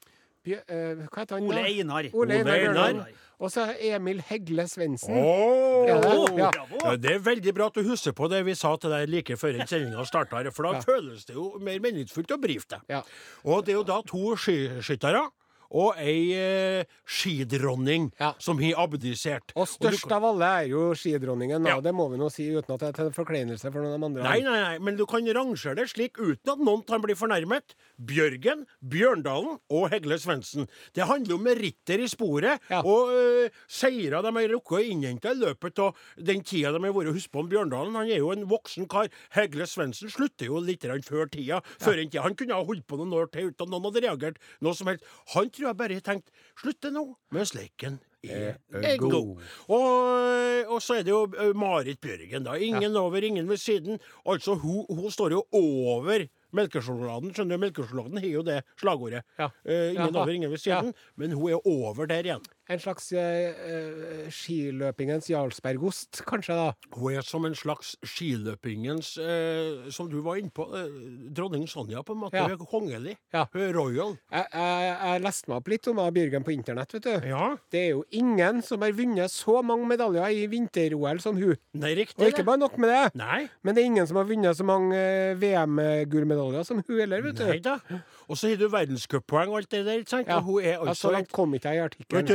Bjør, 0.45 0.61
eh, 0.68 1.06
hva 1.09 1.23
heter 1.25 1.38
han? 1.38 1.49
Ole? 1.49 1.62
Einar. 1.64 2.11
Ole 2.12 2.42
Ole 2.42 2.59
Einar. 2.61 3.06
Og 3.38 3.50
så 3.52 3.66
er 3.75 3.97
Emil 3.97 4.21
Hegle 4.28 4.64
Svendsen. 4.68 5.12
Åh! 5.16 5.88
Er? 5.88 6.38
Ja. 6.38 6.50
Bravo. 6.54 6.78
Ja, 6.85 6.95
det 6.97 7.11
er 7.16 7.18
veldig 7.25 7.52
bra 7.56 7.66
at 7.68 7.75
du 7.76 7.83
husker 7.88 8.12
på 8.16 8.28
det 8.33 8.42
vi 8.47 8.54
sa 8.56 8.71
til 8.80 8.92
deg 8.92 9.11
like 9.12 9.37
før 9.37 9.59
sendinga 9.68 10.04
starta, 10.09 10.40
for 10.52 10.62
da 10.68 10.73
Ja. 10.76 10.80
føles 10.80 11.25
det 11.26 11.35
jo 11.37 11.59
mer 11.61 11.78
meningsfullt 11.80 12.33
å 12.33 12.40
brife 12.40 12.68
deg. 12.68 12.80
Ja. 12.88 13.02
Og 13.45 13.64
det 13.64 13.73
er 13.75 13.78
jo 13.80 13.83
da 13.85 14.00
to 14.09 14.37
skiskyttere 14.37 15.25
og 15.70 15.96
ei 15.99 16.32
eh, 16.37 16.85
skidronning 17.06 18.11
Ja. 18.20 18.32
som 18.38 18.58
har 18.58 18.75
abdisert. 18.87 19.52
Og 19.56 19.66
størst 19.68 20.11
av 20.12 20.25
alle 20.25 20.49
er 20.62 20.68
jo 20.70 20.92
skidronningen. 20.94 21.66
Ja. 21.66 21.80
Det 21.80 21.92
må 21.94 22.08
vi 22.11 22.18
nå 22.20 22.30
si 22.32 22.49
uten 22.54 22.75
at 22.75 22.80
det 22.80 22.88
er 22.88 22.96
til 23.00 23.11
forkleinelse 23.16 23.70
for 23.73 23.82
noen 23.82 23.94
av 23.96 24.00
de 24.00 24.06
andre. 24.06 24.23
Nei, 24.26 24.40
nei, 24.46 24.61
nei, 24.62 24.78
men 24.78 24.96
du 24.96 25.04
kan 25.06 25.25
rangere 25.26 25.76
det 25.76 25.88
slik 25.90 26.18
uten 26.18 26.52
at 26.52 26.58
noen 26.62 26.85
kan 26.87 27.02
bli 27.02 27.14
fornærmet. 27.18 27.75
Bjørgen, 27.99 28.66
Bjørndalen 28.82 29.58
og 29.70 29.88
Hegle 29.92 30.18
Svendsen. 30.23 30.68
Det 30.94 31.06
handler 31.08 31.35
om 31.38 31.44
meritter 31.46 32.00
i 32.02 32.08
sporet, 32.11 32.61
Ja. 32.70 32.80
og 32.82 33.11
uh, 33.12 33.49
seirer 33.68 34.23
de 34.23 34.32
har 34.32 34.49
rukket 34.52 34.78
å 34.78 34.82
innhente 34.85 35.30
i 35.32 35.38
løpet 35.38 35.78
av 35.82 35.96
den 36.18 36.42
tida 36.42 36.73
de 36.73 36.82
har 36.82 36.92
vært. 36.94 37.12
Husk 37.16 37.30
på 37.32 37.40
om 37.44 37.49
Bjørndalen, 37.50 37.94
han 37.96 38.11
er 38.11 38.18
jo 38.23 38.32
en 38.35 38.46
voksen 38.49 38.88
kar. 38.90 39.08
Hegle 39.37 39.66
Svendsen 39.66 40.11
slutter 40.12 40.46
jo 40.50 40.61
litt 40.61 40.85
før 41.06 41.26
tida. 41.30 41.61
Før 41.80 41.99
en 42.00 42.11
tida. 42.11 42.23
Han 42.23 42.35
kunne 42.38 42.54
ha 42.54 42.64
holdt 42.64 42.87
på 42.87 42.99
noen 43.00 43.12
år 43.16 43.30
til 43.32 43.50
uten 43.50 43.66
at 43.66 43.73
noen 43.73 43.87
hadde 43.88 44.02
reagert 44.04 44.38
noe 44.61 44.75
som 44.75 44.87
helst. 44.90 45.04
Han 45.35 45.50
tror 45.56 45.70
jeg 45.70 45.80
bare 45.80 45.98
har 45.98 46.04
tenkt 46.04 46.30
slutte 46.60 46.92
nå, 46.94 47.08
mens 47.34 47.54
leken 47.56 47.98
er 48.26 48.56
er 48.70 48.96
god. 49.00 49.42
Og, 49.68 50.72
og 50.75 50.82
så 50.82 50.98
er 50.98 51.06
det 51.06 51.12
jo 51.12 51.22
eh, 51.38 51.52
Marit 51.56 52.00
Bjørgen, 52.02 52.46
da. 52.46 52.56
Ingen 52.58 52.96
over, 52.96 53.22
ingen 53.25 53.48
ved 53.48 53.60
siden. 53.62 54.00
Altså, 54.26 54.54
hun, 54.54 54.84
hun 54.90 55.10
står 55.10 55.36
jo 55.36 55.44
over 55.52 56.26
melkesjokoladen. 56.56 57.34
Skjønner 57.34 57.58
du, 57.58 57.64
melkesjokoladen 57.66 58.22
har 58.22 58.30
jo 58.30 58.44
det 58.46 58.60
slagordet. 58.80 59.25
Ja. 59.38 59.50
Uh, 59.66 59.92
ingen 59.92 60.14
ja. 60.14 60.20
over, 60.20 60.32
ingen 60.34 60.50
ved 60.52 60.62
siden. 60.62 60.94
Men 61.16 61.36
hun 61.36 61.50
er 61.52 61.66
over 61.66 62.08
der 62.10 62.30
igjen. 62.30 62.46
En 62.68 62.80
slags 62.82 63.12
eh, 63.14 63.54
eh, 63.54 64.26
skiløpingens 64.35 65.28
Jarlsbergost, 65.30 66.23
kanskje, 66.26 66.56
da. 66.58 66.73
Hun 66.96 67.14
er 67.14 67.26
som 67.26 67.44
en 67.46 67.54
slags 67.54 67.92
skiløpingens 68.02 69.12
eh, 69.23 69.87
Som 69.94 70.08
du 70.11 70.18
var 70.25 70.40
inne 70.40 70.50
på. 70.50 70.66
Eh, 70.75 70.96
dronning 71.37 71.68
Sonja, 71.70 72.02
på 72.02 72.16
en 72.16 72.25
måte. 72.25 72.40
Ja. 72.40 72.49
Hun 72.49 72.56
er 72.56 72.70
kongelig. 72.70 73.14
Ja. 73.35 73.44
Hun 73.52 73.62
er 73.62 73.70
royal. 73.76 74.16
Jeg, 74.32 74.49
jeg, 74.52 74.96
jeg 74.96 75.23
leste 75.28 75.50
meg 75.52 75.61
opp 75.61 75.70
litt 75.70 75.90
om 75.92 76.02
Bjørgen 76.16 76.46
på 76.46 76.54
internett, 76.56 76.96
vet 76.96 77.06
du. 77.06 77.28
Ja. 77.30 77.46
Det 77.70 77.82
er 77.85 77.88
jo 77.92 78.02
ingen 78.11 78.62
som 78.66 78.82
har 78.82 78.94
vunnet 78.99 79.30
så 79.32 79.61
mange 79.66 79.87
medaljer 79.90 80.35
i 80.35 80.46
vinter-OL 80.50 81.23
som 81.23 81.38
hun. 81.38 81.54
Nei, 81.78 81.94
riktig. 81.99 82.18
Og 82.18 82.32
ikke 82.32 82.46
bare 82.46 82.62
nok 82.64 82.76
med 82.82 82.90
det, 82.90 83.04
Nei. 83.20 83.40
men 83.62 83.76
det 83.76 83.82
er 83.85 83.90
ingen 83.92 84.11
som 84.11 84.18
har 84.20 84.26
vunnet 84.28 84.58
så 84.58 84.66
mange 84.66 84.99
eh, 84.99 85.38
VM-gullmedaljer 85.38 86.66
som 86.66 86.82
hun 86.82 86.99
heller, 86.99 87.23
vet 87.26 87.38
du. 87.38 87.46
Nei 87.46 87.58
da. 87.62 87.78
Og 88.26 88.38
så 88.38 88.50
har 88.50 88.58
du 88.58 88.66
verdenscuppoeng 88.73 89.52
og 89.52 89.61
alt 89.61 89.70
det 89.70 89.85
der. 89.87 90.02
ikke 90.02 90.14
sant? 90.16 90.30
Ja. 90.30 90.40
Og 90.40 90.50
hun 90.50 90.66
er 90.66 90.80
altså, 90.80 91.08
så 91.08 91.14
langt 91.14 91.30
kom 91.35 91.54
ikke 91.54 91.75
jeg 91.75 91.82
i 91.82 91.85
artikkelen. 91.87 92.26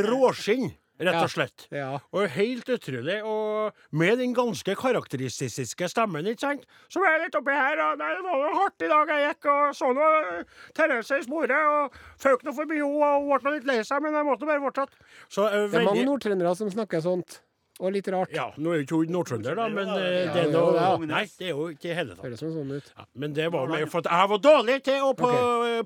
Et 1.02 1.08
rett 1.08 1.18
og 1.24 1.32
slett. 1.34 1.66
Ja. 1.74 1.90
Og 2.14 2.28
helt 2.36 2.70
utrolig. 2.70 3.18
Og 3.26 3.74
med 3.98 4.20
den 4.22 4.36
ganske 4.38 4.76
karakteristiske 4.78 5.90
stemmen, 5.90 6.28
ikke 6.30 6.46
sant. 6.46 6.66
Så 6.92 7.02
var 7.02 7.16
jeg 7.16 7.26
litt 7.26 7.38
oppi 7.40 7.56
her, 7.58 7.82
og 7.88 8.02
nei, 8.02 8.10
det 8.18 8.26
var 8.28 8.44
jo 8.44 8.52
hardt 8.60 8.86
i 8.86 8.90
dag 8.92 9.14
jeg 9.16 9.28
gikk, 9.28 9.50
og 9.54 9.78
så 9.78 9.92
nå 9.98 10.10
Therese 10.78 11.22
i 11.22 11.26
sporet, 11.26 11.56
og 11.58 12.02
føk 12.22 12.46
nå 12.46 12.56
forbi 12.58 12.82
henne, 12.82 13.14
og 13.18 13.46
ble 13.46 13.56
litt 13.58 13.70
lei 13.70 13.80
seg, 13.88 14.04
men 14.06 14.20
jeg 14.20 14.28
måtte 14.30 14.50
bare 14.50 14.64
fortsette. 14.64 15.08
Så 15.32 15.48
eh, 15.50 15.70
Det 15.72 15.82
er 15.82 15.90
mange 15.90 16.06
nordtrøndere 16.06 16.54
som 16.60 16.70
snakker 16.74 17.04
sånt. 17.04 17.42
Og 17.82 17.96
litt 17.96 18.08
rart. 18.14 18.30
Ja, 18.36 18.52
nå 18.62 18.76
er 18.76 18.82
jo 18.82 18.86
ikke 18.86 19.00
hun 19.02 19.14
nordtrønder, 19.16 19.58
da, 19.58 19.66
men 19.74 19.90
eh, 19.96 19.96
Ja, 19.98 20.34
det 20.36 20.42
er 20.44 20.48
jo, 20.48 20.52
noe 20.54 20.74
det 20.76 20.86
er 20.86 21.10
Nei, 21.10 21.24
det 21.40 21.48
er 21.48 21.52
jo 21.56 21.68
ikke 21.74 21.90
i 21.90 21.96
hele 21.98 22.14
tatt. 22.14 22.24
Høres 22.28 22.44
som 22.44 22.54
sånn 22.54 22.74
ut. 22.78 22.92
Ja, 22.94 23.06
men 23.24 23.36
det 23.38 23.48
var 23.56 23.72
mer 23.74 23.86
for 23.90 24.06
at 24.06 24.10
jeg 24.14 24.32
var 24.36 24.42
dårlig 24.46 24.78
til 24.86 25.06
å 25.08 25.12
på 25.18 25.32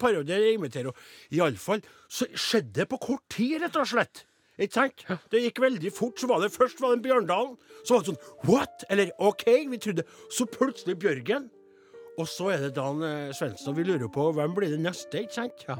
parodiere 0.02 0.52
og 0.52 0.60
imitere. 0.60 0.96
Iallfall 1.36 1.84
så 2.12 2.28
skjedde 2.36 2.82
det 2.82 2.90
på 2.92 3.00
kort 3.08 3.24
tid, 3.32 3.62
rett 3.64 3.80
og 3.80 3.88
slett. 3.96 4.26
Ikke 4.56 4.78
sant? 4.78 5.04
Det 5.32 5.42
gikk 5.44 5.60
veldig 5.64 5.92
fort. 5.96 6.20
Så 6.20 6.30
var 6.32 6.44
det 6.44 6.52
først 6.54 6.80
var 6.84 6.94
det 6.94 7.00
en 7.00 7.06
Bjørndalen. 7.08 7.56
Så 7.84 7.96
var 7.96 8.04
det 8.04 8.12
sånn 8.14 8.50
What? 8.50 8.86
Eller 8.92 9.12
OK, 9.20 9.44
vi 9.72 9.80
trodde 9.84 10.06
Så 10.32 10.48
plutselig 10.52 10.98
Bjørgen. 11.02 11.50
Og 12.16 12.28
så 12.32 12.54
er 12.54 12.62
det 12.64 12.76
Dan 12.78 13.02
eh, 13.04 13.34
Svendsen, 13.36 13.74
og 13.74 13.80
vi 13.80 13.84
lurer 13.84 14.08
på 14.12 14.30
hvem 14.38 14.54
blir 14.56 14.72
det 14.72 14.80
neste, 14.80 15.26
ikke 15.26 15.36
sant? 15.36 15.66
Ja. 15.68 15.76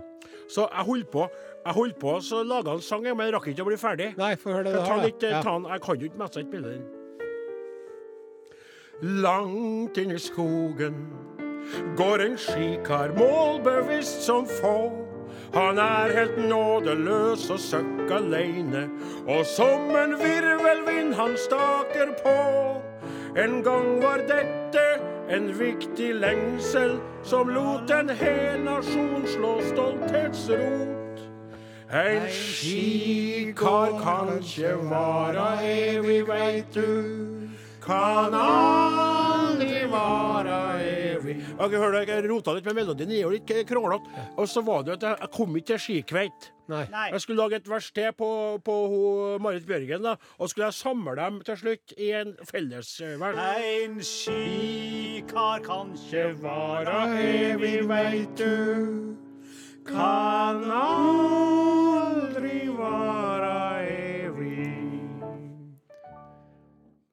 Så 0.52 0.66
jeg 0.68 0.88
holdt 0.90 1.08
på, 1.14 1.30
jeg 1.66 1.74
holdt 1.74 2.00
på, 2.00 2.20
så 2.22 2.44
laga 2.46 2.76
en 2.78 2.82
sang, 2.82 3.04
men 3.04 3.26
jeg 3.26 3.34
rakk 3.34 3.48
ikke 3.50 3.64
å 3.64 3.70
bli 3.72 3.78
ferdig. 3.82 4.12
Nei, 4.20 4.36
få 4.38 4.54
høre 4.54 4.70
det 4.70 4.84
ta 4.86 5.00
litt, 5.02 5.24
ja. 5.24 5.40
da. 5.40 5.42
ta 5.42 5.56
den. 5.58 5.66
Jeg 5.74 5.82
kan 5.86 6.02
jo 6.02 6.10
ikke 6.12 6.22
messe 6.22 6.40
et 6.40 6.48
spille 6.52 6.76
den. 6.76 6.86
Langt 9.26 9.98
inn 10.00 10.14
i 10.16 10.20
skogen 10.22 11.02
går 11.98 12.22
en 12.24 12.38
skikar 12.40 13.12
målbevisst 13.18 14.22
som 14.28 14.46
få. 14.62 14.78
Han 15.56 15.80
er 15.82 16.14
helt 16.16 16.38
nådeløs 16.50 17.50
og 17.52 17.60
søkk 17.60 18.12
aleine, 18.14 18.86
og 19.28 19.46
som 19.50 19.90
en 19.98 20.16
virvelvind 20.22 21.16
han 21.18 21.36
staker 21.40 22.14
på. 22.22 22.38
En 23.42 23.64
gang 23.66 24.04
var 24.04 24.24
dette 24.30 24.86
en 25.34 25.50
viktig 25.60 26.14
lengsel 26.22 27.00
som 27.24 27.50
lot 27.50 27.92
en 27.92 28.10
hel 28.10 28.62
nasjon 28.64 29.26
slå 29.28 29.58
stolthetsrot. 29.72 31.05
En 31.94 32.26
skikar 32.34 33.92
kan 34.02 34.32
ikke 34.42 34.72
vara 34.90 35.50
evig, 35.62 36.24
veit 36.28 36.74
du. 36.74 37.50
Kan 37.86 38.34
aldri 38.34 39.84
vara 39.92 40.80
evig. 40.82 41.36
Ok, 41.62 41.76
hør 41.78 41.94
deg, 42.00 42.10
Jeg 42.10 42.26
rota 42.32 42.56
litt 42.58 42.66
med 42.66 42.74
melodien, 42.80 43.08
den 43.10 43.18
er 43.20 43.22
jo 43.28 43.30
litt 43.36 43.54
kronglete. 43.70 44.26
Og 44.42 44.50
så 44.50 44.64
var 44.66 44.82
det 44.88 44.96
at 44.98 45.04
jeg, 45.06 45.18
jeg 45.22 45.32
kom 45.38 45.56
ikke 45.60 45.68
til 45.76 45.80
Skikveit. 45.84 46.48
Nei. 46.68 46.82
Nei. 46.90 47.12
Jeg 47.14 47.22
skulle 47.22 47.44
lage 47.44 47.60
et 47.62 47.70
vers 47.70 47.92
til 47.94 48.10
på, 48.18 48.30
på 48.66 48.76
ho- 48.90 49.38
Marit 49.40 49.68
Bjørgen, 49.70 50.02
da, 50.08 50.16
og 50.42 50.50
skulle 50.50 50.72
jeg 50.72 50.80
samle 50.80 51.14
dem 51.20 51.38
til 51.46 51.60
slutt 51.62 51.94
i 52.02 52.10
en 52.18 52.34
fellesvers. 52.50 53.38
En 53.62 54.02
skikar 54.02 55.62
kan 55.70 55.94
ikke 55.94 56.26
Vara 56.42 57.04
evig, 57.22 57.84
veit 57.88 58.34
du. 58.42 59.16
Kan 59.86 60.64
aldri 60.72 62.68
vara 62.74 63.84
evig. 63.86 64.72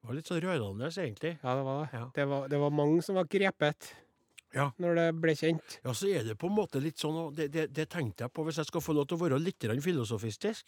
Det 0.01 0.07
var 0.09 0.17
litt 0.17 0.29
sånn 0.31 0.41
rørende, 0.43 0.89
egentlig. 0.89 1.35
Ja, 1.43 1.53
det 1.59 1.65
var 1.67 1.83
det. 1.83 1.89
Ja. 1.93 2.05
Det 2.15 2.25
var, 2.31 2.47
det 2.51 2.59
var 2.63 2.71
mange 2.73 3.01
som 3.05 3.15
var 3.19 3.29
grepet 3.29 3.93
Ja. 4.53 4.71
når 4.77 4.95
det 4.99 5.07
ble 5.21 5.33
kjent. 5.37 5.79
Ja, 5.85 5.93
så 5.97 6.09
er 6.09 6.23
det 6.27 6.35
på 6.37 6.47
en 6.49 6.57
måte 6.57 6.81
litt 6.81 6.97
sånn, 7.01 7.15
og 7.27 7.33
det, 7.37 7.47
det, 7.53 7.67
det 7.73 7.87
tenkte 7.89 8.25
jeg 8.25 8.33
på, 8.33 8.43
hvis 8.45 8.59
jeg 8.61 8.69
skal 8.69 8.81
få 8.85 8.93
lov 8.97 9.05
til 9.09 9.17
å 9.17 9.23
være 9.23 9.39
litt 9.41 9.63
filosofistisk, 9.81 10.65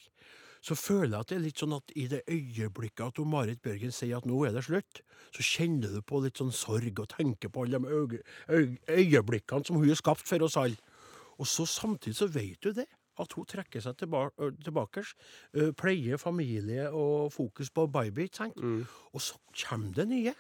så 0.65 0.73
føler 0.73 1.11
jeg 1.13 1.19
at 1.21 1.29
det 1.29 1.35
er 1.37 1.43
litt 1.43 1.61
sånn 1.61 1.75
at 1.77 1.91
i 1.93 2.07
det 2.09 2.23
øyeblikket 2.25 3.03
at 3.05 3.17
hun 3.21 3.29
Marit 3.29 3.61
Bjørgen 3.61 3.93
sier 3.93 4.17
at 4.17 4.25
nå 4.25 4.39
er 4.47 4.53
det 4.55 4.63
slutt, 4.65 5.01
så 5.35 5.41
kjenner 5.45 5.93
du 5.93 6.01
på 6.01 6.21
litt 6.23 6.37
sånn 6.41 6.53
sorg 6.55 6.99
og 7.03 7.11
tenker 7.13 7.49
på 7.53 7.65
alle 7.65 7.77
de 7.81 7.85
øye, 7.91 8.21
øye, 8.49 8.77
øyeblikkene 8.89 9.65
som 9.67 9.77
hun 9.77 9.89
har 9.91 9.99
skapt 9.99 10.25
for 10.25 10.41
oss 10.47 10.57
alle. 10.57 10.79
Og 11.39 11.47
så 11.47 11.65
samtidig 11.67 12.15
så 12.17 12.27
vet 12.31 12.61
du 12.63 12.71
det, 12.71 12.85
at 13.19 13.31
hun 13.37 13.45
trekker 13.47 13.79
seg 13.79 13.95
tilba 13.99 14.25
tilbake, 14.63 15.03
pleier 15.79 16.19
familie 16.19 16.89
og 16.91 17.31
fokus 17.33 17.69
på 17.71 17.87
baby, 17.87 18.27
sant? 18.35 18.57
Og 19.13 19.21
så 19.23 19.37
kommer 19.65 19.93
det 19.95 20.07
nye. 20.11 20.33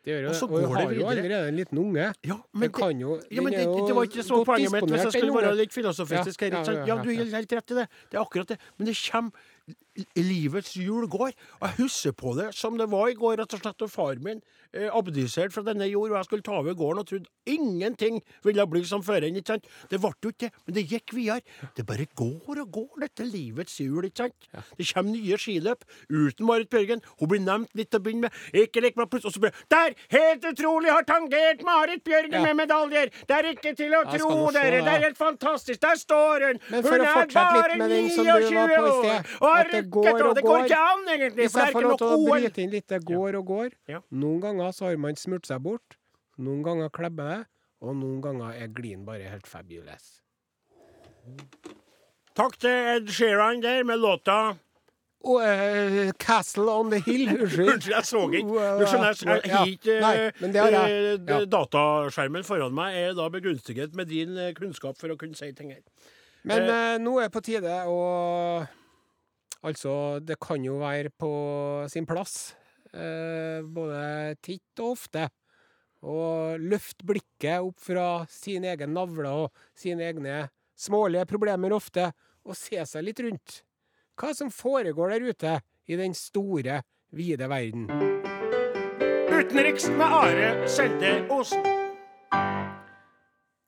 Det 0.00 0.14
gjør 0.14 0.20
jo 0.22 0.28
Og 0.28 0.32
det. 0.32 0.38
så 0.38 0.46
Og 0.46 0.60
hun 0.64 0.76
har 0.76 0.92
jo 0.96 1.08
allerede 1.10 1.48
en 1.48 1.56
liten 1.58 1.78
unge. 1.78 2.04
Ja, 2.24 2.36
men 2.54 2.62
det, 2.62 2.72
kan 2.72 3.00
jo 3.00 3.18
ja, 3.30 3.42
men 3.44 3.52
det, 3.52 3.66
det 3.68 3.96
var 3.96 4.06
ikke 4.08 4.22
så 4.24 4.38
poenget 4.48 4.72
mitt, 4.72 4.86
hvis 4.88 5.02
jeg 5.04 5.12
skulle 5.12 5.34
være 5.34 5.56
litt 5.58 5.74
filosofistisk. 5.74 6.42
Ja, 6.42 6.62
her, 6.62 6.72
Ja, 6.72 6.86
ja, 6.86 6.96
du 7.02 7.10
har 7.10 7.34
helt 7.36 7.52
rett 7.52 7.74
i 7.74 7.76
det. 7.82 7.88
Det 8.08 8.16
er 8.16 8.22
akkurat 8.22 8.48
det. 8.48 8.58
Men 8.78 8.88
det 8.88 8.96
kommer 9.10 9.76
Livets 10.16 10.74
hjul 10.78 11.06
går. 11.10 11.32
Og 11.60 11.64
jeg 11.66 11.76
husker 11.80 12.12
på 12.16 12.34
det 12.38 12.50
som 12.56 12.76
det 12.78 12.86
var 12.92 13.08
i 13.10 13.16
går, 13.18 13.38
rett 13.40 13.54
og 13.56 13.62
slett, 13.62 13.78
da 13.80 13.88
far 13.90 14.20
min 14.22 14.40
eh, 14.72 14.88
abdiserte 14.94 15.52
fra 15.54 15.64
denne 15.66 15.88
jord, 15.90 16.10
og 16.12 16.16
jeg 16.20 16.28
skulle 16.28 16.46
ta 16.46 16.58
over 16.60 16.76
gården 16.78 17.02
og 17.02 17.08
trodde 17.10 17.30
ingenting 17.50 18.20
ville 18.46 18.66
bli 18.70 18.84
som 18.86 19.02
før 19.02 19.26
ikke 19.26 19.42
sant? 19.48 19.66
Det 19.90 19.98
ble 20.00 20.12
jo 20.22 20.30
ikke 20.32 20.46
det, 20.46 20.52
men 20.66 20.76
det 20.76 20.84
gikk 20.92 21.14
videre. 21.16 21.40
Det 21.76 21.86
bare 21.88 22.06
går 22.16 22.62
og 22.62 22.70
går, 22.76 23.00
dette 23.02 23.26
livets 23.26 23.76
hjul, 23.82 24.06
ikke 24.06 24.24
sant? 24.28 24.48
Det 24.78 24.86
kommer 24.92 25.10
nye 25.16 25.38
skiløp 25.40 25.84
uten 26.10 26.46
Marit 26.46 26.70
Bjørgen. 26.70 27.02
Hun 27.20 27.32
blir 27.32 27.42
nevnt 27.44 27.74
litt 27.78 27.90
til 27.90 28.00
å 28.00 28.04
begynne 28.06 28.28
med. 28.28 28.38
Ikke 28.54 28.84
like 28.84 29.00
meg 29.00 29.10
plutselig, 29.10 29.32
og 29.32 29.36
så 29.36 29.44
blir 29.46 29.64
Der! 29.74 29.96
Helt 30.14 30.44
utrolig 30.52 30.90
har 30.94 31.04
tangert 31.08 31.64
Marit 31.66 32.04
Bjørgen 32.06 32.38
Ja. 32.38 32.42
med 32.46 32.56
medaljer! 32.62 33.10
Det 33.26 33.36
er 33.36 33.50
ikke 33.54 33.74
til 33.76 33.94
å 33.98 34.04
tro, 34.06 34.30
dere! 34.54 34.78
det. 34.78 34.84
Det 34.86 34.94
er 34.94 35.04
helt 35.08 35.18
fantastisk! 35.18 35.80
Der 35.82 35.98
står 35.98 36.46
hun! 36.46 36.60
Men 36.70 36.82
for 36.86 36.96
hun 36.96 37.06
er 37.06 37.34
bare 37.34 37.76
med 37.80 37.90
den 37.90 38.10
som 38.14 38.24
du 38.24 38.30
var 38.30 38.46
29 38.46 38.78
år! 38.78 39.30
Og 39.40 39.48
har 39.50 39.70
det 39.80 39.90
går 39.96 40.08
og 40.10 40.20
går. 40.20 40.34
det 40.38 40.44
går 40.46 40.64
ikke 40.68 40.80
an, 40.92 41.02
egentlig! 41.14 41.46
Hvis 41.48 41.56
jeg 41.60 41.74
får 41.76 41.86
lov 41.88 41.96
til 42.00 42.06
å 42.14 42.20
bryte 42.26 42.62
inn 42.64 42.70
litt, 42.74 42.86
det 42.92 43.00
går 43.08 43.38
og 43.40 43.46
går. 43.50 43.74
Ja. 43.90 44.00
Noen 44.10 44.40
ganger 44.44 44.72
så 44.76 44.88
har 44.90 44.96
man 45.02 45.16
smurt 45.20 45.48
seg 45.50 45.62
bort, 45.66 45.98
noen 46.38 46.62
ganger 46.66 46.92
klebber 46.94 47.30
det, 47.34 47.40
og 47.80 47.96
noen 47.96 48.20
ganger 48.24 48.56
er 48.60 48.72
glien 48.76 49.04
bare 49.08 49.28
helt 49.32 49.48
fabulous. 49.48 50.18
Takk 52.36 52.56
til 52.62 52.70
Ed 52.94 53.08
Sheeran 53.12 53.60
der 53.62 53.82
med 53.84 54.00
låta 54.00 54.56
Og 55.20 55.42
uh, 55.44 56.12
Castle 56.16 56.70
on 56.72 56.88
the 56.88 57.00
Hill, 57.04 57.26
unnskyld. 57.42 57.90
Jeg 57.92 58.06
så 58.08 58.22
ikke. 58.30 58.62
Du 58.80 58.86
skjønner, 58.88 59.10
jeg 59.12 59.26
jeg 59.26 59.50
Ja. 59.50 59.56
har 59.58 59.66
ikke 59.66 59.96
eh, 60.00 61.18
Ja. 61.28 61.40
Dataskjermen 61.44 62.46
foran 62.46 62.72
meg 62.72 62.96
er 62.96 63.12
da 63.18 63.26
begunstiget 63.28 63.92
med 63.94 64.08
din 64.08 64.38
eh, 64.40 64.54
kunnskap 64.56 64.96
for 64.96 65.12
å 65.12 65.18
kunne 65.20 65.36
si 65.36 65.50
ting 65.52 65.74
her. 65.74 65.82
Men 66.48 66.64
uh, 66.72 66.96
nå 67.04 67.18
er 67.20 67.28
det 67.28 67.34
på 67.34 67.42
tide 67.44 67.82
å 67.84 67.98
Altså, 69.66 70.20
det 70.24 70.38
kan 70.40 70.64
jo 70.64 70.78
være 70.80 71.12
på 71.20 71.30
sin 71.92 72.06
plass, 72.08 72.54
eh, 72.94 73.60
både 73.60 74.36
titt 74.40 74.80
og 74.80 74.94
ofte, 74.94 75.26
å 76.00 76.56
løfte 76.56 77.04
blikket 77.04 77.60
opp 77.60 77.76
fra 77.84 78.24
sin 78.32 78.64
egen 78.64 78.94
navle 78.96 79.28
og 79.42 79.64
sine 79.76 80.06
egne 80.08 80.46
smålige 80.80 81.28
problemer 81.28 81.76
ofte, 81.76 82.08
og 82.48 82.56
se 82.56 82.80
seg 82.88 83.04
litt 83.04 83.20
rundt. 83.20 83.60
Hva 84.16 84.32
som 84.36 84.48
foregår 84.52 85.12
der 85.12 85.28
ute 85.28 85.54
i 85.92 85.96
den 86.00 86.16
store, 86.16 86.80
vide 87.12 87.48
verden. 87.50 87.84
Utenriks 89.28 89.90
med 89.92 90.06
Are 90.06 90.68
Sende 90.68 91.26
Osen. 91.32 91.64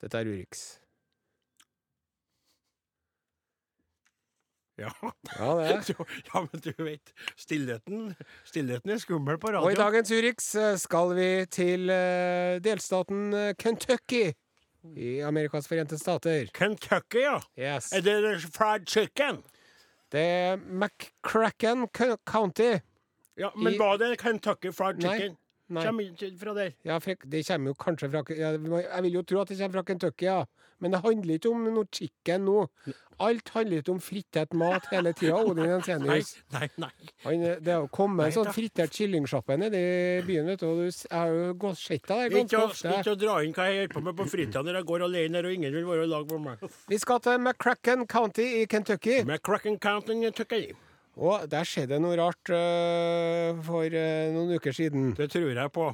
Dette 0.01 0.19
er 0.19 0.29
Urix. 0.29 0.82
Ja. 4.83 4.91
Ja, 5.39 5.49
det 5.61 5.95
er 5.95 6.07
ja, 6.33 6.41
men 6.43 6.63
du 6.65 6.73
vet, 6.85 7.13
stillheten, 7.39 8.15
stillheten 8.49 8.91
er 8.95 8.99
skummel 9.03 9.39
på 9.39 9.53
radio. 9.55 9.67
Og 9.69 9.75
i 9.75 9.79
dagens 9.79 10.11
Urix 10.11 10.49
eh, 10.59 10.75
skal 10.83 11.15
vi 11.19 11.29
til 11.55 11.93
eh, 11.93 12.59
delstaten 12.65 13.29
eh, 13.39 13.53
Kentucky 13.59 14.25
i 14.99 15.21
Amerikas 15.23 15.69
forente 15.71 15.99
stater. 16.01 16.49
Kentucky, 16.57 17.23
ja. 17.23 17.37
Yes. 17.59 17.93
Er 17.95 18.03
det 18.03 18.41
fried 18.51 18.89
chicken? 18.91 19.43
Det 20.13 20.21
er 20.21 20.57
McCracken 20.59 21.87
County. 22.27 22.73
Ja, 23.39 23.49
men 23.57 23.75
I- 23.75 23.79
var 23.79 23.97
det 24.03 24.19
Kentucky 24.21 24.73
fried 24.75 25.01
chicken? 25.01 25.39
Nei. 25.73 25.85
Kommer 25.87 26.05
ikke 26.05 26.29
fra 26.37 26.53
der. 26.57 26.75
Ja, 26.85 26.99
det 26.99 27.47
kommer 27.49 27.71
jo 27.71 27.75
kanskje 27.81 28.11
fra 28.13 28.21
Jeg 28.29 29.03
vil 29.07 29.15
jo 29.15 29.23
tro 29.23 29.41
at 29.41 29.49
det 29.49 29.57
kommer 29.59 29.79
fra 29.79 29.87
Kentucky, 29.89 30.27
ja. 30.27 30.43
Men 30.83 30.97
det 30.97 31.01
handler 31.05 31.39
ikke 31.39 31.51
om 31.53 31.65
noe 31.71 31.87
chicken 31.95 32.47
nå. 32.49 32.67
Alt 33.23 33.53
handler 33.55 33.83
ikke 33.83 33.93
om 33.95 34.01
fritert 34.03 34.55
mat 34.59 34.89
hele 34.91 35.13
tida. 35.15 35.39
Odin 35.47 35.63
Nei, 35.63 35.69
Jensenius. 35.71 36.33
nei, 36.57 36.69
nei. 36.83 36.91
Han, 37.23 37.45
det 37.63 37.77
har 37.77 37.87
kommet 37.95 38.31
en 38.31 38.35
sånn 38.35 38.51
fritert 38.55 38.95
kyllingsjappe 38.97 39.59
nede 39.63 39.79
i 39.79 40.23
byen, 40.27 40.51
vet 40.51 40.65
du. 40.65 40.69
Og 40.73 40.83
du 40.83 40.89
jeg 40.89 41.13
har 41.13 41.31
jo 41.31 41.75
sett 41.79 42.07
deg 42.09 42.25
der 42.25 42.35
ganske 42.35 42.63
ofte. 42.67 42.95
ikke 42.99 43.15
å 43.15 43.21
dra 43.21 43.39
inn 43.47 43.55
hva 43.55 43.69
jeg 43.71 43.85
holder 43.85 43.95
på 43.95 44.05
med 44.09 44.19
på 44.19 44.29
fritida 44.35 44.65
når 44.67 44.81
jeg 44.81 44.89
går 44.91 45.07
alene 45.07 45.39
her 45.39 45.51
og 45.51 45.59
ingen 45.59 45.77
vil 45.79 45.87
være 45.87 46.07
i 46.09 46.13
lag 46.13 46.33
med 46.35 46.47
meg. 46.49 46.79
Vi 46.91 47.03
skal 47.03 47.23
til 47.23 47.39
McCracken 47.39 48.07
County 48.11 48.49
i 48.63 48.65
Kentucky. 48.67 49.21
McCracken 49.23 49.79
County 49.83 50.19
i 50.19 50.25
Kentucky. 50.27 50.65
Og 51.23 51.45
der 51.53 51.69
skjedde 51.69 51.99
noe 52.01 52.17
rart 52.17 52.51
uh, 52.51 53.53
for 53.67 53.85
uh, 53.85 54.33
noen 54.33 54.57
uker 54.57 54.75
siden. 54.75 55.13
Det 55.15 55.29
tror 55.31 55.53
jeg 55.53 55.73
på. 55.75 55.93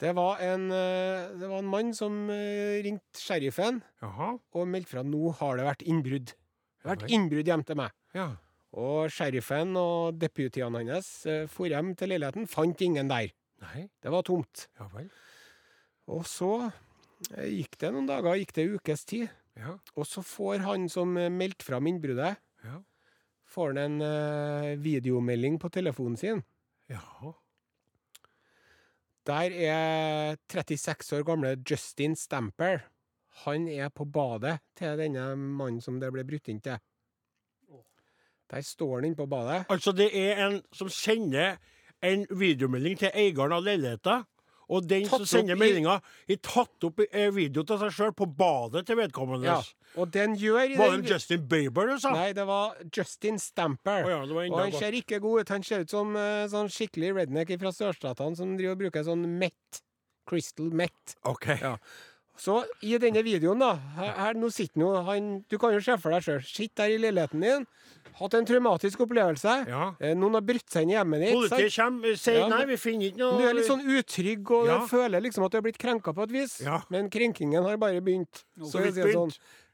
Det 0.00 0.10
var 0.16 0.40
en, 0.42 0.64
øh, 0.74 1.34
det 1.38 1.48
var 1.48 1.58
en 1.62 1.68
mann 1.70 1.92
som 1.94 2.28
øh, 2.30 2.80
ringte 2.84 3.20
sheriffen 3.20 3.82
Jaha. 4.02 4.32
og 4.52 4.68
meldte 4.68 4.90
fra 4.90 5.04
nå 5.06 5.30
har 5.38 5.56
det 5.60 5.66
vært 5.68 5.84
innbrudd. 5.86 6.32
Det 6.34 6.88
har 6.88 6.96
vært 6.96 7.12
innbrudd 7.14 7.46
hjemme 7.46 7.64
til 7.68 7.78
meg. 7.78 7.94
Ja. 8.14 8.26
Og 8.74 9.06
sheriffen 9.14 9.76
og 9.78 10.18
deputiene 10.18 10.82
hans 10.90 11.12
øh, 11.30 11.44
for 11.48 11.70
hjem 11.70 11.92
til 11.96 12.10
leiligheten, 12.10 12.48
fant 12.50 12.80
ingen 12.82 13.08
der. 13.12 13.30
Nei. 13.62 13.84
Det 14.02 14.10
var 14.12 14.26
tomt. 14.26 14.66
Ja 14.80 14.88
vel. 14.92 15.06
Og 16.10 16.26
så 16.28 16.50
gikk 17.38 17.78
det 17.80 17.92
noen 17.94 18.10
dager, 18.10 18.34
gikk 18.36 18.52
det 18.58 18.64
en 18.66 18.74
ukes 18.80 19.06
tid. 19.08 19.28
Ja. 19.56 19.76
Og 19.94 20.04
så 20.10 20.20
får 20.26 20.64
han 20.66 20.88
som 20.90 21.14
meldte 21.14 21.64
fram 21.64 21.86
innbruddet, 21.86 22.36
Ja. 22.66 22.80
får 23.46 23.76
han 23.78 23.78
en 24.02 24.82
videomelding 24.82 25.60
på 25.62 25.70
telefonen 25.70 26.16
sin. 26.18 26.42
Jaha. 26.90 27.30
Der 29.26 29.50
er 29.50 30.36
36 30.48 31.20
år 31.20 31.24
gamle 31.24 31.56
Justin 31.70 32.16
Stamper. 32.16 32.78
Han 33.44 33.68
er 33.68 33.88
på 33.88 34.04
badet 34.04 34.58
til 34.76 34.98
denne 34.98 35.34
mannen 35.36 35.80
som 35.80 35.96
det 36.00 36.12
ble 36.12 36.26
brutt 36.28 36.50
inn 36.52 36.60
til. 36.60 36.76
Der 38.50 38.60
står 38.60 38.98
han 38.98 39.08
inne 39.08 39.18
på 39.18 39.26
badet. 39.26 39.64
Altså, 39.72 39.92
det 39.92 40.10
er 40.12 40.44
en 40.46 40.60
som 40.72 40.88
sender 40.92 41.56
en 42.04 42.26
videomelding 42.30 42.98
til 43.00 43.10
eieren 43.16 43.56
av 43.56 43.64
leiligheta. 43.64 44.20
Og 44.72 44.86
den 44.88 45.06
som 45.10 45.24
sender 45.28 45.58
meldinga, 45.60 45.98
har 46.00 46.40
tatt 46.44 46.86
opp 46.88 47.02
eh, 47.04 47.28
video 47.34 47.64
til 47.68 47.80
seg 47.82 47.96
sjøl 47.96 48.14
på 48.16 48.28
badet 48.38 48.84
til 48.88 48.98
vedkommende. 49.00 49.48
Ja. 49.48 49.58
Og 50.00 50.10
den 50.14 50.34
gjør 50.40 50.62
i 50.64 50.78
Var 50.78 50.94
den 50.96 51.04
det 51.04 51.12
Justin 51.14 51.44
Bieber 51.50 51.90
du 51.92 51.98
sa? 52.02 52.14
Nei, 52.16 52.30
det 52.36 52.46
var 52.48 52.74
Justin 52.88 53.38
Stamper. 53.42 54.08
Oh, 54.08 54.14
ja, 54.14 54.46
og 54.48 54.58
han 54.58 54.74
ser 54.74 54.96
ikke 54.98 55.20
god 55.22 55.44
ut. 55.44 55.54
Han 55.54 55.66
ser 55.66 55.84
ut 55.84 55.92
som 55.92 56.16
uh, 56.16 56.46
sånn 56.50 56.72
skikkelig 56.72 57.12
redneck 57.20 57.54
fra 57.60 57.74
sørstatene 57.74 58.38
som 58.38 58.56
driver 58.58 58.78
og 58.78 58.86
bruker 58.86 59.06
sånn 59.06 59.26
Met. 59.38 59.84
Crystal 60.28 60.72
Met. 60.72 61.16
OK. 61.28 61.50
Ja. 61.60 61.76
Så 62.36 62.64
i 62.82 62.96
denne 62.98 63.22
videoen, 63.22 63.60
da 63.62 63.74
her, 63.94 64.12
her, 64.18 64.34
Nå 64.34 64.48
sitter 64.50 64.80
nå 64.80 64.88
han 65.06 65.44
Du 65.48 65.56
kan 65.62 65.72
jo 65.72 65.78
se 65.80 65.94
for 66.02 66.10
deg 66.10 66.24
sjøl. 66.26 66.40
Sitter 66.42 66.82
der 66.88 66.94
i 66.94 66.98
leiligheten 66.98 67.40
din. 67.44 67.66
Hatt 68.18 68.34
en 68.34 68.46
traumatisk 68.46 69.00
opplevelse. 69.06 69.54
Ja. 69.68 69.94
Eh, 70.00 70.14
Noen 70.18 70.34
har 70.34 70.42
brutt 70.46 70.66
seg 70.70 70.82
inn 70.82 70.90
i 70.90 70.96
hjemmet 70.96 71.22
ditt. 71.22 71.34
Politiet 71.34 71.74
kommer, 71.76 72.16
sier 72.18 72.40
Ja, 72.42 72.48
nei, 72.50 72.64
vi 72.66 72.76
finner 72.76 73.06
ikke 73.10 73.18
noe 73.22 73.38
Du 73.38 73.46
er 73.48 73.54
litt 73.54 73.66
sånn 73.70 73.86
utrygg 73.86 74.50
og 74.50 74.66
Ja. 74.66 74.80
føler 74.86 75.22
liksom 75.22 75.44
at 75.46 75.50
du 75.52 75.58
har 75.58 75.62
blitt 75.62 75.78
krenka 75.78 76.12
på 76.14 76.22
et 76.26 76.30
vis. 76.32 76.60
Ja. 76.60 76.80
Men 76.90 77.08
krenkingen 77.10 77.62
har 77.62 77.76
bare 77.76 78.00
begynt. 78.00 78.44
Så 78.58 78.70
Så 78.72 78.84
jeg 78.84 78.94
sier 78.94 79.12
sånn. 79.14 79.32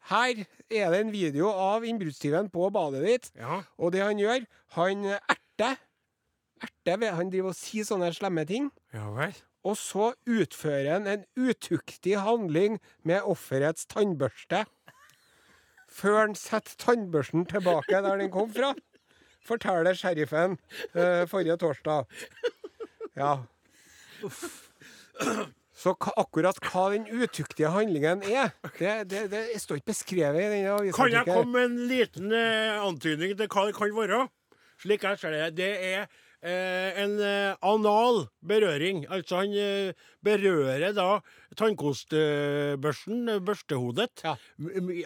Her 0.09 0.47
er 0.71 0.91
det 0.91 1.01
en 1.01 1.11
video 1.13 1.49
av 1.51 1.83
innbruddstyven 1.85 2.51
på 2.51 2.71
badet 2.73 3.05
ditt, 3.05 3.31
Ja. 3.37 3.63
og 3.79 3.93
det 3.93 4.01
han 4.01 4.17
gjør, 4.17 4.47
han 4.77 5.05
erter. 5.05 5.77
Erter 6.63 7.13
Han 7.15 7.31
driver 7.31 7.49
og 7.49 7.55
sier 7.57 7.85
sånne 7.85 8.13
slemme 8.15 8.47
ting. 8.47 8.71
ja 8.93 9.11
vel. 9.13 9.33
Og 9.67 9.77
så 9.77 10.13
utfører 10.25 10.93
han 10.95 11.09
en 11.11 11.25
utuktig 11.37 12.17
handling 12.25 12.79
med 13.05 13.27
offerets 13.29 13.87
tannbørste. 13.91 14.65
Før 15.91 16.21
han 16.23 16.37
setter 16.39 16.79
tannbørsten 16.81 17.45
tilbake 17.51 18.01
der 18.05 18.23
den 18.23 18.33
kom 18.33 18.49
fra, 18.55 18.73
forteller 19.45 19.97
sheriffen 19.99 20.57
eh, 20.95 21.27
forrige 21.29 21.59
torsdag. 21.61 22.07
Ja. 23.19 23.37
Så 25.81 25.95
akkurat 26.21 26.59
hva 26.61 26.87
den 26.93 27.07
utuktige 27.09 27.71
handlingen 27.73 28.23
er, 28.29 28.53
det, 28.79 29.11
det, 29.11 29.23
det 29.33 29.61
står 29.61 29.81
ikke 29.81 29.93
beskrevet 29.95 30.43
i 30.45 30.51
denne 30.53 30.93
Kan 30.93 31.13
jeg 31.13 31.25
komme 31.29 31.55
med 31.57 31.71
en 31.71 31.79
liten 31.89 32.35
eh, 32.37 32.81
antydning 32.85 33.33
til 33.37 33.49
hva 33.49 33.67
det 33.69 33.77
kan 33.79 33.95
være? 33.97 34.27
Slik 34.81 35.05
jeg 35.05 35.21
ser 35.21 35.37
det. 35.37 35.47
Det 35.57 35.71
er 35.91 36.07
en 36.43 37.19
eh, 37.21 37.55
anal 37.61 38.23
berøring. 38.47 39.03
Altså 39.13 39.43
han 39.43 39.53
eh, 39.53 39.93
berører 40.25 40.95
da 40.97 41.21
tannkostbørsten, 41.57 43.29
eh, 43.29 43.41
børstehodet, 43.45 44.23
Ja. 44.25 44.37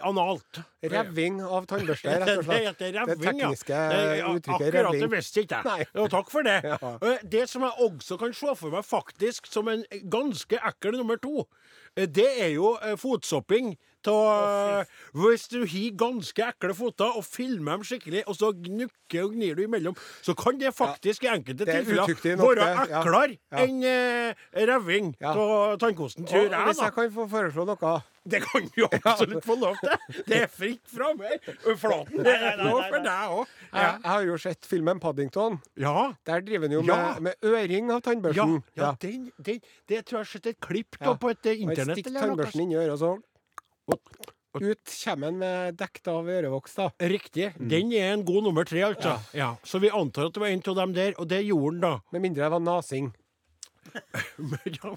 analt. 0.07 0.61
Revving 0.83 1.41
av 1.43 1.65
tannbørste, 1.67 2.07
rett 2.21 2.37
og 2.37 2.45
Det 2.45 2.77
det, 2.79 2.91
revving, 2.95 3.19
det 3.19 3.41
tekniske 3.41 3.79
ja, 4.19 4.29
uttrykket 4.31 4.67
Akkurat 4.69 4.99
det 5.01 5.11
visste 5.11 5.43
ikke 5.43 5.61
jeg. 5.65 5.87
Ja, 5.95 6.07
takk 6.07 6.31
for 6.31 6.43
det. 6.47 6.57
Ja. 6.71 6.77
Eh, 7.01 7.17
Det 7.23 7.49
som 7.49 7.61
jeg 7.67 7.71
også 7.89 8.17
kan 8.21 8.33
se 8.33 8.55
for 8.55 8.71
meg 8.71 8.85
faktisk 8.87 9.47
som 9.51 9.67
en 9.71 9.83
ganske 10.11 10.59
ekkel 10.61 10.97
nummer 10.99 11.17
to, 11.21 11.47
eh, 11.97 12.05
det 12.07 12.29
er 12.45 12.53
jo 12.55 12.75
eh, 12.79 12.95
fotsopping 12.95 13.75
av 14.11 14.85
Hvis 15.15 15.47
du 15.51 15.59
har 15.65 15.91
ganske 15.97 16.47
ekle 16.49 16.73
føtter 16.77 17.17
og 17.19 17.23
filmer 17.25 17.77
dem 17.77 17.83
skikkelig, 17.87 18.23
og 18.27 18.35
så 18.39 18.51
gnukker 18.53 19.23
og 19.25 19.33
gnir 19.35 19.55
du 19.55 19.63
imellom, 19.65 19.95
så 20.25 20.35
kan 20.37 20.57
det 20.59 20.73
faktisk 20.75 21.23
i 21.23 21.31
enkelte 21.33 21.65
er 21.67 21.83
tilfeller 21.83 22.37
være 22.37 22.89
ja. 22.89 23.01
eklere 23.01 23.37
Ja. 23.51 23.63
enn 23.63 23.83
eh, 23.83 24.33
reving 24.67 25.15
Ja. 25.21 25.33
av 25.33 25.77
tannkosten, 25.79 26.25
tror 26.27 26.49
jeg. 26.49 26.65
hvis 26.67 26.81
jeg 26.81 26.93
kan 26.93 27.11
få 27.11 27.27
foreslå 27.29 27.65
noe 27.65 28.01
Det 28.27 28.39
kan 28.41 28.63
du 28.75 28.85
absolutt 29.05 29.45
få 29.45 29.55
lov 29.61 29.75
til. 29.83 30.23
Det 30.25 30.37
er 30.41 30.47
fritt 30.49 30.81
fram 30.89 31.19
her. 31.21 31.37
Flaten 31.77 32.23
det 32.25 32.33
er 32.33 32.57
lov 32.57 32.81
for 32.89 33.03
deg 33.05 33.35
òg. 33.35 33.45
jeg, 33.71 33.99
jeg 34.01 34.09
har 34.09 34.23
jo 34.25 34.37
sett 34.41 34.65
filmen 34.65 34.99
Paddington. 34.99 35.59
Ja. 35.77 36.13
Der 36.25 36.41
driver 36.41 36.65
han 36.65 36.73
jo 36.73 36.81
Ja. 36.87 37.13
med, 37.19 37.21
med 37.21 37.51
øring 37.53 37.91
av 37.91 38.01
Ja, 38.01 38.05
tannbørsten. 38.09 38.63
ja 38.75 38.95
den, 39.01 39.31
den, 39.37 39.61
det 39.87 40.05
tror 40.05 40.17
jeg 40.19 40.25
har 40.25 40.31
sett 40.33 40.45
et 40.47 40.59
klipp 40.59 40.97
Ja. 40.99 41.13
på 41.13 41.29
et 41.29 41.45
eh, 41.45 41.51
jeg 41.53 41.61
internett. 41.69 41.99
Stikk 42.01 42.11
noe. 42.13 42.21
tannbørsten 42.25 42.61
inn 42.65 42.71
i 42.73 42.75
øret, 42.81 42.97
så 42.99 43.13
ut 44.55 44.91
kommer 45.03 45.27
han 45.27 45.37
med 45.41 45.75
dekt 45.79 46.07
av 46.07 46.29
ørevoks, 46.31 46.77
da. 46.77 46.85
Riktig. 47.11 47.49
Den 47.59 47.91
er 47.93 48.13
en 48.13 48.23
god 48.27 48.45
nummer 48.47 48.63
tre, 48.67 48.85
altså. 48.87 49.17
Ja. 49.35 49.53
Så 49.67 49.81
vi 49.83 49.89
antar 49.91 50.29
at 50.29 50.37
det 50.37 50.43
var 50.45 50.53
en 50.53 50.63
av 50.71 50.79
dem 50.79 50.93
der, 50.95 51.13
og 51.19 51.27
det 51.27 51.41
gjorde 51.45 51.73
han 51.75 51.81
da. 51.83 51.93
Med 52.15 52.23
mindre 52.29 52.47
det 52.47 52.53
var 52.55 52.63
nasing. 52.63 53.11
ja, 53.95 54.93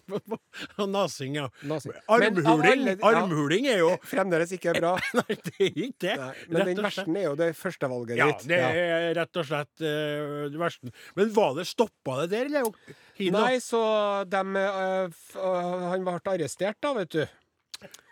Nasing, 0.86 1.34
ja. 1.36 1.48
nasing. 1.62 1.92
Armhuling, 2.08 2.46
alle- 2.48 2.94
ja, 3.00 3.10
armhuling 3.20 3.66
er 3.70 3.78
jo 3.82 3.90
Fremdeles 4.02 4.52
ikke 4.56 4.72
bra. 4.80 4.94
Nei, 5.14 5.36
det 5.36 5.52
er 5.58 5.68
ikke 5.68 5.98
det. 6.06 6.14
Nei, 6.18 6.30
men 6.54 6.70
den 6.70 6.80
versten 6.86 7.18
er 7.20 7.26
jo 7.28 7.34
det 7.38 7.50
førstevalget 7.58 8.18
Ja, 8.18 8.30
ditt. 8.32 8.46
det 8.50 8.58
er 8.62 9.10
rett 9.18 9.40
og 9.42 9.46
slett 9.50 9.84
uh, 9.84 10.48
versten. 10.58 10.94
Men 11.18 11.34
var 11.36 11.54
det 11.58 11.66
stoppa 11.70 12.22
det 12.24 12.30
der, 12.32 12.48
eller? 12.50 12.96
Hina? 13.18 13.44
Nei, 13.44 13.58
så 13.62 13.82
dem, 14.30 14.54
uh, 14.56 15.08
f 15.10 15.34
øh, 15.36 15.86
Han 15.92 16.04
ble 16.06 16.16
arrestert, 16.32 16.78
da, 16.82 16.94
vet 16.98 17.14
du. 17.16 17.22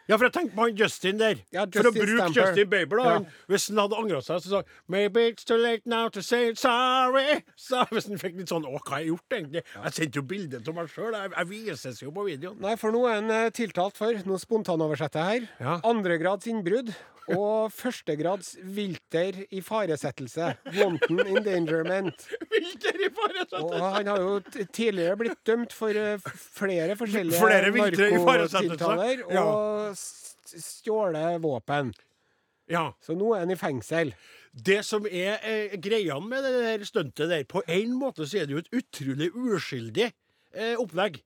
Ja, 0.07 0.15
for 0.15 0.29
jeg 0.29 0.35
tenkte 0.37 0.55
på 0.55 0.67
han 0.69 0.77
Justin 0.79 1.19
der. 1.19 1.41
Ja, 1.55 1.65
for 1.67 1.89
å 1.89 1.93
bruke 1.95 2.19
Stamper. 2.21 2.37
Justin 2.39 2.69
Bieber, 2.71 3.01
da. 3.01 3.15
Ja. 3.17 3.39
Hvis 3.51 3.67
han 3.73 3.81
hadde 3.83 3.99
angra 3.99 4.21
seg, 4.23 4.43
så 4.45 4.53
sa 4.53 4.61
han 4.61 4.77
Maybe 4.93 5.25
it's 5.33 5.47
too 5.49 5.59
late 5.59 5.83
now 5.91 6.07
to 6.15 6.23
say 6.23 6.53
sorry. 6.55 7.41
Så 7.59 7.83
hvis 7.91 8.07
han 8.11 8.23
fikk 8.23 8.39
litt 8.39 8.53
sånn 8.53 8.69
Å, 8.69 8.77
hva 8.77 8.95
har 8.95 9.03
jeg 9.03 9.11
gjort, 9.11 9.27
egentlig? 9.41 9.65
Jeg 9.75 9.97
sendte 9.99 10.21
jo 10.21 10.25
bilde 10.31 10.63
av 10.63 10.79
meg 10.79 10.93
sjøl. 10.95 11.11
Jeg, 11.19 11.35
jeg 11.35 11.51
vises 11.51 12.01
jo 12.05 12.15
på 12.15 12.29
videoen. 12.29 12.63
Nei, 12.63 12.77
for 12.79 12.95
nå 12.95 13.03
er 13.11 13.19
han 13.19 13.35
eh, 13.35 13.51
tiltalt 13.57 13.99
for 13.99 14.23
Nå 14.31 14.39
spontanoversetter 14.43 15.23
jeg 15.27 15.45
her. 15.47 15.51
Ja. 15.67 15.77
Andregrads 15.91 16.47
innbrudd 16.51 16.95
og 17.35 17.73
førstegrads 17.75 18.53
vilter 18.77 19.41
i 19.51 19.61
faresettelse. 19.65 20.53
Wanton 20.77 21.23
endangerment. 21.27 22.27
Vilter 22.53 23.01
i 23.03 23.11
faresettelse! 23.17 23.65
Og 23.67 23.87
han 23.97 24.11
har 24.13 24.23
jo 24.23 24.39
tidligere 24.71 25.19
blitt 25.21 25.41
dømt 25.49 25.75
for 25.75 25.97
eh, 25.97 26.23
flere 26.57 26.97
forskjellige 26.99 27.41
Flere 27.41 27.73
narkotiltaler 27.75 29.25
Ja. 29.35 29.45
og 29.45 29.97
stjåle 29.99 30.63
stjålet 30.63 31.41
våpen. 31.43 31.95
Ja. 32.71 32.93
Så 33.03 33.15
nå 33.19 33.35
er 33.35 33.45
han 33.45 33.51
i 33.55 33.59
fengsel. 33.59 34.13
Det 34.57 34.81
som 34.87 35.07
er 35.07 35.43
eh, 35.45 35.75
greia 35.83 36.17
med 36.23 36.45
det 36.47 36.53
der 36.65 36.85
stuntet 36.89 37.29
der, 37.31 37.45
på 37.45 37.63
en 37.69 37.97
måte 37.99 38.27
så 38.27 38.41
er 38.41 38.47
det 38.49 38.57
jo 38.57 38.63
et 38.63 38.73
utrolig 38.81 39.29
uskyldig 39.35 40.07
eh, 40.09 40.75
opplegg. 40.81 41.21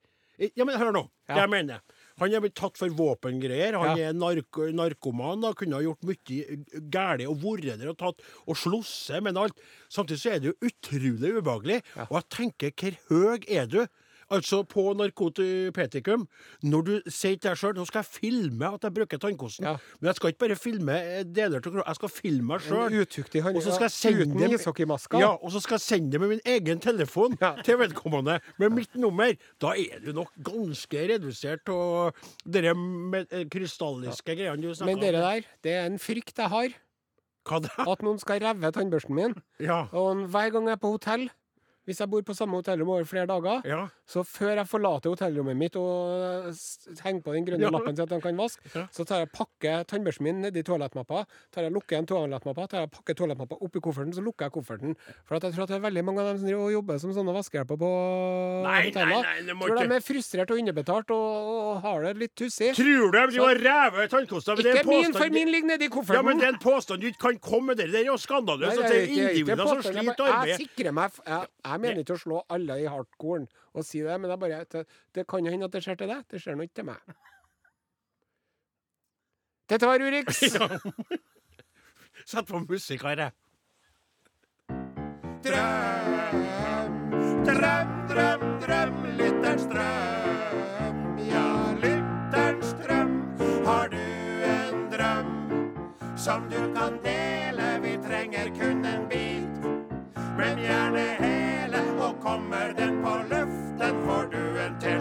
Ja, 0.56 0.64
men 0.64 0.78
hør 0.80 0.94
nå. 0.96 1.04
Ja. 1.28 1.36
Det 1.36 1.42
jeg 1.44 1.52
mener. 1.52 1.82
Han 2.20 2.34
er 2.36 2.40
blitt 2.44 2.54
tatt 2.60 2.76
for 2.76 2.88
våpengreier. 2.92 3.78
Han 3.80 3.96
Ja. 3.96 4.08
er 4.10 4.12
narko 4.12 4.68
narkoman. 4.76 5.40
da, 5.40 5.52
Kunne 5.54 5.74
ha 5.74 5.80
gjort 5.80 6.02
mye 6.04 6.90
galt 6.90 7.26
og 7.26 7.40
vært 7.42 7.78
der 7.80 7.88
og 7.88 7.98
tatt 7.98 8.20
og 8.46 8.56
slåss 8.56 9.20
med 9.22 9.36
alt. 9.36 9.56
Samtidig 9.90 10.20
så 10.20 10.34
er 10.34 10.38
det 10.40 10.52
jo 10.52 10.68
utrolig 10.68 11.32
ubehagelig. 11.40 11.82
Og 12.10 12.20
jeg 12.20 12.28
tenker, 12.30 12.70
hvor 13.08 13.36
høy 13.36 13.44
er 13.48 13.66
du? 13.66 13.86
Altså 14.30 14.60
på 14.68 14.92
narkotipetikum, 14.94 16.26
når 16.62 16.82
du 16.86 16.92
sier 17.10 17.34
til 17.36 17.48
deg 17.50 17.58
sjøl 17.58 17.74
nå 17.74 17.84
skal 17.88 18.04
jeg 18.04 18.10
filme 18.20 18.68
at 18.76 18.84
jeg 18.86 18.94
bruker 18.94 19.18
tannkosten, 19.18 19.64
Ja. 19.66 19.72
men 20.00 20.08
jeg 20.10 20.16
skal 20.20 20.30
ikke 20.30 20.38
bare 20.44 20.56
filme 20.56 20.94
eh, 20.94 21.22
deler 21.24 21.56
av 21.58 21.62
kroppen, 21.64 21.82
jeg 21.86 21.98
skal 21.98 22.08
filme 22.14 22.46
meg 22.46 22.60
En 22.60 22.68
sjøl. 22.68 23.00
utuktig 23.02 23.42
han 23.42 23.56
Og 23.56 23.62
så 23.62 23.74
skal 23.74 23.88
jeg 23.88 23.96
sende 23.96 24.22
uten 24.28 24.38
dem- 24.38 24.54
ishockeymasker. 24.58 25.18
Ja, 25.18 25.32
og 25.34 25.50
så 25.50 25.60
skal 25.60 25.74
jeg 25.74 25.80
sende 25.80 26.10
det 26.12 26.20
med 26.20 26.28
min 26.28 26.40
egen 26.46 26.78
telefon 26.80 27.36
Ja. 27.40 27.54
til 27.62 27.76
vedkommende 27.78 28.40
med 28.58 28.72
mitt 28.72 28.94
nummer. 28.94 29.32
Da 29.60 29.72
er 29.74 29.98
du 30.04 30.12
nok 30.12 30.30
ganske 30.42 30.98
redusert 31.10 31.68
av 31.68 32.14
de 32.46 33.46
krystalliske 33.50 34.36
greiene 34.36 34.62
du 34.62 34.70
snakker 34.74 34.86
Men 34.86 35.00
dere 35.02 35.20
der, 35.20 35.44
det 35.62 35.72
er 35.72 35.86
en 35.86 35.98
frykt 35.98 36.36
jeg 36.38 36.48
har. 36.48 36.68
Hva 37.48 37.58
da? 37.64 37.84
At 37.90 38.02
noen 38.04 38.18
skal 38.20 38.38
reve 38.42 38.70
tannbørsten 38.70 39.14
min. 39.16 39.34
Ja. 39.58 39.86
Og 39.92 40.26
hver 40.28 40.52
gang 40.52 40.66
jeg 40.68 40.76
er 40.76 40.82
på 40.82 40.90
hotell, 40.92 41.30
hvis 41.90 41.98
jeg 42.04 42.10
bor 42.12 42.22
på 42.22 42.34
samme 42.38 42.54
hotellrom 42.60 42.88
over 42.94 43.04
flere 43.04 43.26
dager, 43.26 43.60
Ja. 43.66 43.80
så 44.06 44.22
før 44.22 44.54
jeg 44.62 44.66
forlater 44.70 45.10
hotellrommet 45.10 45.56
mitt 45.58 45.74
og 45.76 46.54
henger 47.02 47.22
på 47.26 47.32
den 47.34 47.44
grønne 47.48 47.66
Ja. 47.66 47.70
lappen 47.74 47.96
til 47.96 48.02
at 48.06 48.08
de 48.14 48.20
kan 48.22 48.36
vaske, 48.38 48.62
Ja. 48.74 48.86
så 48.94 49.04
tar 49.04 49.18
jeg 49.24 49.30
pakker 49.32 49.84
tannbørsten 49.90 50.20
min 50.22 50.40
nedi 50.42 50.62
toalettmappa, 50.62 51.24
tar 51.52 51.62
jeg 51.66 51.72
lukker 51.72 51.96
igjen 51.98 52.06
toalettmappa, 52.06 52.68
tar 52.68 52.80
jeg 52.86 52.90
pakker 52.94 53.14
toalettmappa 53.18 53.58
oppi 53.60 53.80
kofferten, 53.80 54.14
så 54.14 54.22
lukker 54.22 54.46
jeg 54.46 54.52
kofferten. 54.52 54.96
For 55.26 55.34
at 55.36 55.42
jeg 55.42 55.52
tror 55.54 55.62
at 55.64 55.68
det 55.68 55.76
er 55.82 55.86
veldig 55.90 56.04
mange 56.04 56.20
av 56.20 56.26
dem 56.30 56.38
som 56.38 56.46
driver 56.46 56.64
og 56.68 56.72
jobber 56.78 56.98
som 57.00 57.10
sånne 57.12 57.34
vaskehjelper 57.34 57.76
på 57.80 57.90
Nei, 58.64 58.82
hoteller. 58.90 59.22
nei, 59.22 59.40
nei, 59.42 59.54
tror 59.66 59.88
de 59.88 59.94
er 59.96 60.04
frustrert 60.06 60.50
og 60.50 60.58
underbetalt 60.62 61.10
og, 61.10 61.26
og 61.50 61.82
har 61.82 62.02
det 62.06 62.16
litt 62.22 62.34
tussig. 62.36 62.74
Tror 62.76 63.10
du 63.10 63.18
de 63.18 63.26
driver 63.34 63.50
og 63.50 63.64
rever 63.66 64.08
tannkosta? 64.14 64.56
Ikke 64.60 64.86
min, 64.86 65.12
for 65.12 65.28
min 65.30 65.48
ligger 65.50 65.68
nedi 65.74 65.88
kofferten. 65.88 66.14
Ja, 66.14 66.22
men 66.22 66.38
det 66.38 66.46
er 66.48 66.52
en 66.54 66.62
påstand 66.62 67.00
du 67.00 67.08
ikke 67.10 67.18
kan 67.26 67.38
komme 67.38 67.74
med. 67.74 67.78
Det 67.80 67.94
er 67.94 68.04
jo 68.06 68.16
skandaløst. 68.20 68.78
At 68.78 68.90
det 68.90 68.96
er 68.96 69.00
er 69.00 69.34
individer 69.40 69.66
som 69.66 69.82
sliter 69.82 70.14
bare- 70.16 70.30
arbeid. 70.30 70.48
Jeg 70.58 70.68
sikrer 70.68 70.92
meg 70.92 71.10
f- 71.10 71.20
Jeg, 71.26 71.46
jeg 71.80 71.86
mener 71.88 72.04
ikke 72.04 72.18
å 72.18 72.20
slå 72.20 72.38
alle 72.52 72.76
i 72.82 72.88
hardcoren 72.92 73.46
og 73.72 73.84
si 73.86 74.02
det, 74.04 74.16
men 74.20 74.36
bare, 74.36 74.64
det, 74.68 74.84
det 75.16 75.24
kan 75.30 75.46
jo 75.46 75.52
hende 75.52 75.64
at 75.64 75.72
det 75.72 75.80
skjer 75.86 75.96
til 75.96 76.10
deg. 76.12 76.26
Det 76.28 76.40
skjer 76.42 76.58
nå 76.58 76.66
ikke 76.68 76.82
til 76.82 76.88
meg. 76.90 77.14
Dette 79.70 79.86
var 79.88 80.02
Urix. 80.02 80.42
Sett 82.26 82.46
på 82.46 82.60
musikk 82.68 83.06
her. 83.08 83.30
Drøm, 85.46 87.14
drøm, 87.48 87.94
drøm, 88.10 88.44
drøm, 88.66 89.00
lytterens 89.22 89.64
drøm. 89.72 91.00
Ja, 91.30 91.46
lytterens 91.80 92.74
drøm. 92.82 93.16
Har 93.64 93.88
du 93.94 94.04
en 94.50 94.84
drøm 94.92 95.32
som 96.18 96.44
du 96.52 96.60
kan 96.76 97.00
dele? 97.06 97.72
Vi 97.86 97.96
trenger 98.04 98.52
kun 98.58 98.84
en 98.84 99.08
bit, 99.08 99.66
men 100.36 100.64
gjerne 100.66 101.08
hele. 101.08 101.29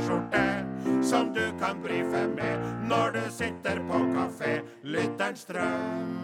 T-skjorte 0.10 1.04
som 1.04 1.34
du 1.34 1.44
kan 1.60 1.82
brife 1.84 2.22
med 2.34 2.64
når 2.90 3.12
du 3.14 3.22
sitter 3.32 3.78
på 3.86 4.00
kafé. 4.16 4.56
Lytterens 4.82 5.46
drøm. 5.46 6.16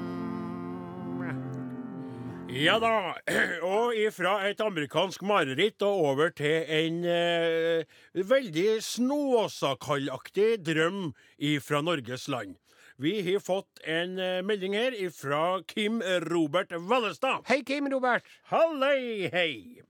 Ja 2.49 2.79
da. 2.81 3.13
Og 3.75 3.93
ifra 3.99 4.39
et 4.49 4.61
amerikansk 4.63 5.21
mareritt 5.21 5.85
og 5.85 6.01
over 6.09 6.33
til 6.33 6.65
en 6.65 7.01
eh, 7.05 7.85
veldig 8.15 8.81
Snåsakallaktig 8.81 10.65
drøm 10.65 11.11
ifra 11.37 11.83
Norges 11.85 12.27
land. 12.27 12.55
Vi 12.97 13.19
har 13.27 13.43
fått 13.43 13.83
en 13.85 14.17
eh, 14.17 14.41
melding 14.41 14.77
her 14.77 14.97
ifra 14.97 15.59
Kim 15.67 16.01
Robert 16.31 16.73
Vallestad. 16.73 17.43
Hei, 17.51 17.61
Kim 17.61 17.91
Robert. 17.91 18.25
Hallei, 18.49 19.29
hei! 19.33 19.85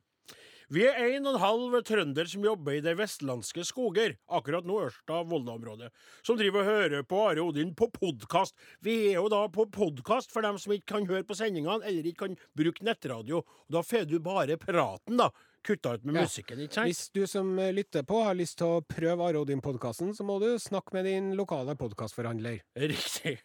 Vi 0.73 0.81
er 0.87 0.95
en 1.15 1.27
og 1.27 1.35
en 1.35 1.41
halv 1.43 1.75
trønder 1.85 2.25
som 2.29 2.45
jobber 2.45 2.77
i 2.77 2.81
de 2.83 2.93
vestlandske 2.97 3.61
skoger, 3.67 4.15
akkurat 4.33 4.65
nå 4.65 4.79
Ørsta-Volda-området, 4.87 5.91
som 6.25 6.37
driver 6.39 6.63
og 6.63 6.69
hører 6.71 7.03
på 7.05 7.19
Are 7.29 7.43
Odin 7.45 7.75
på 7.77 7.87
podkast. 7.93 8.55
Vi 8.81 8.95
er 9.11 9.19
jo 9.19 9.27
da 9.29 9.43
på 9.53 9.67
podkast 9.69 10.33
for 10.33 10.41
dem 10.45 10.57
som 10.61 10.73
ikke 10.73 10.95
kan 10.95 11.05
høre 11.09 11.23
på 11.27 11.37
sendingene, 11.37 11.85
eller 11.85 12.09
ikke 12.09 12.25
kan 12.27 12.37
bruke 12.57 12.85
nettradio. 12.87 13.43
Og 13.45 13.75
da 13.77 13.83
får 13.85 14.07
du 14.09 14.17
bare 14.25 14.57
praten, 14.61 15.19
da. 15.21 15.29
Kutta 15.65 15.95
ut 15.97 16.03
med 16.05 16.15
Ja. 16.19 16.21
musikken, 16.25 16.59
ikke 16.61 16.73
sant? 16.77 16.89
Hvis 16.89 17.09
du 17.13 17.25
som 17.29 17.57
eh, 17.59 17.71
lytter 17.73 18.03
på 18.05 18.23
har 18.23 18.35
lyst 18.37 18.57
til 18.59 18.67
å 18.67 18.81
prøve 18.85 19.25
Are 19.25 19.41
Odin-podkasten, 19.41 20.13
så 20.13 20.23
må 20.25 20.39
du 20.41 20.57
snakke 20.61 20.93
med 20.93 21.05
din 21.09 21.31
lokale 21.37 21.75
podkastforhandler. 21.77 22.61
Riktig. 22.77 23.39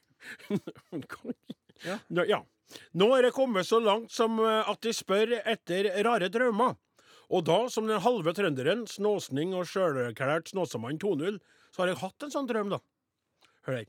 Ja. 1.80 1.96
Ja. 2.28 2.42
Nå 2.92 3.06
er 3.16 3.22
det 3.24 3.30
kommet 3.32 3.64
så 3.66 3.78
langt 3.80 4.12
som 4.12 4.36
eh, 4.44 4.68
at 4.68 4.82
de 4.84 4.92
spør 4.92 5.32
etter 5.48 5.88
rare 6.04 6.28
drømmer. 6.28 6.74
Og 7.30 7.44
da, 7.46 7.60
som 7.70 7.86
den 7.86 8.02
halve 8.02 8.34
trønderen, 8.34 8.84
snåsning 8.90 9.54
og 9.54 9.68
sjølerklært 9.70 10.50
snåsamann 10.50 10.98
2.0, 10.98 11.38
så 11.70 11.82
har 11.82 11.92
jeg 11.92 12.00
hatt 12.02 12.26
en 12.26 12.34
sånn 12.34 12.48
drøm, 12.50 12.72
da. 12.74 12.80
Hør 13.68 13.80
her. 13.80 13.88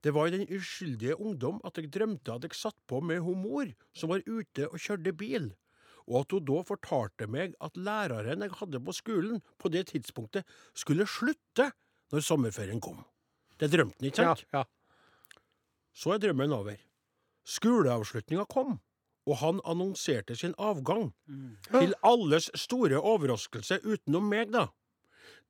Det 0.00 0.14
var 0.16 0.30
i 0.30 0.32
den 0.32 0.48
uskyldige 0.48 1.18
ungdom 1.20 1.58
at 1.66 1.76
jeg 1.76 1.90
drømte 1.92 2.32
at 2.32 2.46
jeg 2.46 2.56
satt 2.56 2.76
på 2.88 3.02
med 3.04 3.20
hun 3.20 3.42
mor 3.44 3.68
som 3.92 4.10
var 4.12 4.24
ute 4.24 4.66
og 4.70 4.80
kjørte 4.80 5.12
bil, 5.12 5.50
og 6.08 6.22
at 6.22 6.34
hun 6.34 6.46
da 6.48 6.62
fortalte 6.66 7.28
meg 7.30 7.54
at 7.60 7.76
læreren 7.76 8.46
jeg 8.46 8.56
hadde 8.62 8.80
på 8.86 8.96
skolen 8.96 9.42
på 9.60 9.70
det 9.72 9.86
tidspunktet, 9.92 10.48
skulle 10.72 11.06
slutte 11.06 11.68
når 12.10 12.24
sommerferien 12.26 12.80
kom. 12.82 13.04
Det 13.60 13.68
drømte 13.70 14.00
han, 14.00 14.08
ikke 14.08 14.24
Ja, 14.24 14.36
ja. 14.56 14.64
Så 15.92 16.14
er 16.14 16.22
drømmen 16.22 16.54
over. 16.54 16.80
Skoleavslutninga 17.44 18.46
kom, 18.48 18.78
og 19.30 19.38
han 19.44 19.62
annonserte 19.62 20.34
sin 20.36 20.56
avgang. 20.58 21.12
Til 21.70 21.94
alles 22.02 22.50
store 22.58 22.98
overraskelse 22.98 23.80
utenom 23.86 24.26
meg, 24.30 24.50
da. 24.50 24.66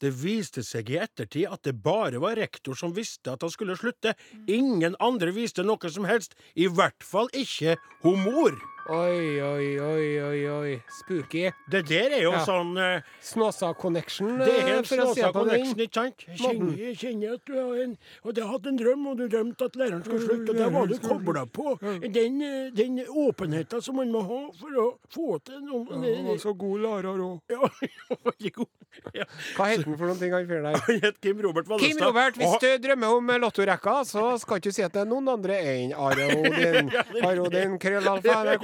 Det 0.00 0.10
viste 0.16 0.62
seg 0.64 0.88
i 0.92 0.98
ettertid 1.00 1.48
at 1.52 1.64
det 1.66 1.74
bare 1.84 2.20
var 2.22 2.38
rektor 2.40 2.76
som 2.76 2.94
visste 2.96 3.34
at 3.34 3.44
han 3.44 3.52
skulle 3.52 3.76
slutte. 3.76 4.14
Ingen 4.48 4.96
andre 5.00 5.32
visste 5.36 5.64
noe 5.64 5.92
som 5.92 6.08
helst, 6.08 6.36
i 6.56 6.68
hvert 6.68 7.04
fall 7.04 7.28
ikke 7.36 7.76
hun 8.04 8.22
mor. 8.24 8.56
Oi, 8.90 9.40
oi, 9.40 9.66
oi, 9.78 10.06
oi, 10.18 10.38
oi. 10.50 10.70
Spooky. 10.90 11.44
Det 11.70 11.84
der 11.86 12.10
er 12.16 12.22
jo 12.24 12.32
Ja. 12.32 12.40
sånn 12.42 12.72
uh, 12.74 13.02
Snåsa 13.22 13.68
connection, 13.78 14.38
Det 14.40 14.48
er 14.50 14.60
en 14.62 14.66
helt 14.66 14.88
for 14.88 14.96
å 15.04 15.14
si 15.14 15.20
Snåsa 15.20 15.26
det 15.28 15.32
på 15.36 15.44
den. 15.46 15.50
connection, 15.50 15.78
ikke 15.84 15.94
sant? 15.94 16.24
Kjenner, 16.40 16.96
kjenner 16.98 17.34
at 17.36 17.44
du 17.46 17.52
har 17.54 17.76
en 17.84 17.92
Og 18.24 18.34
det 18.34 18.42
har 18.42 18.50
hatt 18.56 18.66
en 18.66 18.76
drøm, 18.80 19.06
og 19.06 19.16
du 19.20 19.28
drømte 19.28 19.62
at 19.70 19.76
læreren 19.78 20.02
skulle 20.02 20.24
slutte, 20.26 20.50
og 20.50 20.56
der 20.56 20.70
var 20.74 20.86
du 20.90 20.98
kobla 20.98 21.46
på 21.46 21.76
den, 22.10 22.42
eh, 22.42 22.70
den 22.74 22.98
åpenheten 23.06 23.80
som 23.82 23.94
man 23.96 24.10
må 24.10 24.24
ha 24.26 24.40
for 24.58 24.74
å 24.82 24.88
få 25.14 25.38
til 25.44 25.60
noe. 25.60 25.86
Han 25.94 26.26
var 26.26 26.36
så 26.42 26.52
god 26.58 26.80
lærer 26.80 27.14
òg. 27.14 27.40
Ja, 27.50 28.16
veldig 28.26 28.52
god. 28.58 28.66
Ja. 29.14 29.22
Hva 29.54 29.66
het 29.70 29.84
han 29.86 29.94
for 29.96 30.06
noen 30.10 30.18
ting, 30.18 30.32
han 30.34 30.46
fyren 30.50 30.64
der? 30.66 30.80
Han 30.90 30.98
het 31.04 31.20
Kim 31.22 31.38
Robert 31.40 31.68
Vallestad. 31.68 31.94
Kim 31.96 32.04
Robert, 32.04 32.34
hvis 32.34 32.58
du 32.58 32.66
drømmer 32.88 33.14
om 33.20 33.30
lottorekka, 33.38 34.00
så 34.04 34.24
skal 34.42 34.58
ikke 34.58 34.72
si 34.74 34.82
at 34.82 34.92
det 34.92 35.04
er 35.04 35.06
noen 35.12 35.28
andre 35.30 35.54
enn 35.62 35.94
Are 35.94 36.26
Odin. 36.34 36.90
Are 37.22 37.38
Odin, 37.44 37.78
krøllalfa, 37.78 38.34
Are 38.34 38.58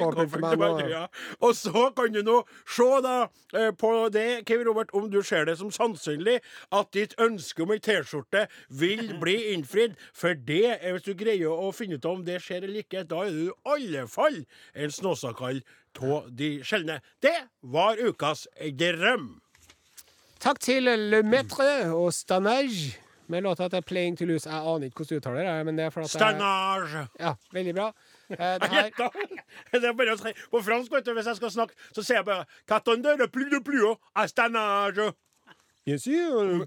Ja. 0.91 1.05
Og 1.41 1.55
så 1.59 1.91
kan 1.97 2.13
du 2.13 2.23
nå 2.27 2.39
se 2.67 2.89
da 3.05 3.15
eh, 3.55 3.71
på 3.77 3.91
det, 4.15 4.45
Kim 4.49 4.65
Robert, 4.67 4.91
om 4.97 5.09
du 5.13 5.21
ser 5.23 5.45
det 5.49 5.59
som 5.61 5.71
sannsynlig 5.75 6.39
at 6.73 6.91
ditt 6.97 7.15
ønske 7.23 7.63
om 7.67 7.73
ei 7.77 7.79
T-skjorte 7.79 8.47
vil 8.71 9.15
bli 9.21 9.37
innfridd. 9.55 9.97
For 10.17 10.35
det, 10.35 10.63
er- 10.81 10.93
hvis 10.97 11.07
du 11.07 11.15
greier 11.15 11.51
å 11.53 11.73
finne 11.77 11.99
ut 12.01 12.05
om 12.11 12.25
det 12.27 12.41
skjer 12.45 12.65
eller 12.65 12.83
ikke, 12.85 13.05
da 13.09 13.25
er 13.27 13.31
du 13.31 13.43
i 13.49 13.57
alle 13.77 14.07
fall 14.09 14.43
en 14.75 14.91
snåsakall 14.91 15.63
av 16.03 16.27
de 16.37 16.51
sjeldne. 16.67 17.01
Det 17.25 17.37
var 17.63 17.97
ukas 17.97 18.47
drøm. 18.77 19.41
Takk 20.41 20.59
til 20.61 20.85
Le 20.85 21.23
Maître 21.25 21.89
og 21.97 22.13
Stanage 22.13 22.97
med 23.29 23.43
låta 23.43 23.69
til 23.69 23.83
'Playing 23.83 24.17
to 24.19 24.25
Lose'. 24.25 24.49
Jeg 24.51 24.59
aner 24.59 24.85
ikke 24.85 24.97
hvordan 24.97 25.09
du 25.11 25.17
uttaler 25.17 25.57
det, 25.57 25.67
men 25.67 25.79
det 25.79 25.85
er 25.85 25.91
for 25.91 26.01
at 26.01 26.15
jeg- 26.15 27.07
Ja, 27.21 27.33
veldig 27.53 27.75
bra. 27.75 27.93
Eh, 28.31 28.37
det 28.61 28.69
her 28.69 28.91
Det 29.73 29.85
er 29.85 29.93
bare 29.93 30.13
å 30.13 30.17
si. 30.17 30.33
På 30.51 30.63
fransk, 30.63 30.93
vet 30.93 31.07
du, 31.07 31.13
hvis 31.15 31.27
jeg 31.27 31.37
skal 31.37 31.51
snakke, 31.51 31.75
så 31.95 32.03
sier 32.03 32.17
jeg 32.17 32.25
bare 32.25 32.45
«Qu'attendez 32.69 33.17
de 33.17 33.29
plus 33.29 33.51
de 33.51 33.61
plus, 33.65 33.97
à 34.17 34.27
stanage'. 34.27 35.13
Bien 35.87 35.99
sûr. 35.99 36.67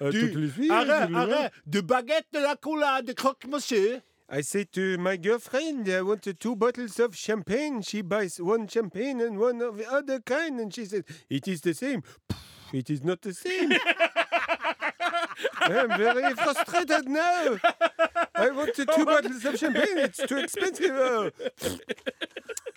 Du, 0.00 0.70
arrête, 0.70 1.14
arrête, 1.14 1.52
de 1.66 1.80
baguette, 1.80 2.26
de 2.32 2.38
la 2.38 2.54
cola, 2.56 3.02
de 3.02 3.12
croque 3.12 3.44
monsieur. 3.48 4.00
I 4.32 4.42
say 4.42 4.64
to 4.64 4.96
my 4.98 5.16
girlfriend, 5.16 5.88
I 5.88 6.02
want 6.02 6.20
two 6.38 6.54
bottles 6.54 7.00
of 7.00 7.16
champagne. 7.16 7.82
She 7.82 8.00
buys 8.02 8.38
one 8.40 8.68
champagne 8.68 9.20
and 9.20 9.36
one 9.38 9.60
of 9.60 9.76
the 9.76 9.86
other 9.90 10.20
kind, 10.20 10.60
and 10.60 10.72
she 10.72 10.86
says, 10.86 11.02
It 11.28 11.48
is 11.48 11.60
the 11.62 11.74
same. 11.74 12.02
It 12.72 12.88
is 12.90 13.02
not 13.02 13.22
the 13.22 13.34
same. 13.34 13.72
I'm 15.62 15.88
very 15.98 16.34
frustrated 16.34 17.08
now. 17.08 17.58
I 18.34 18.50
want 18.50 18.74
two 18.74 19.04
bottles 19.04 19.44
of 19.44 19.56
champagne. 19.58 19.98
It's 20.06 20.26
too 20.26 20.38
expensive. 20.38 20.96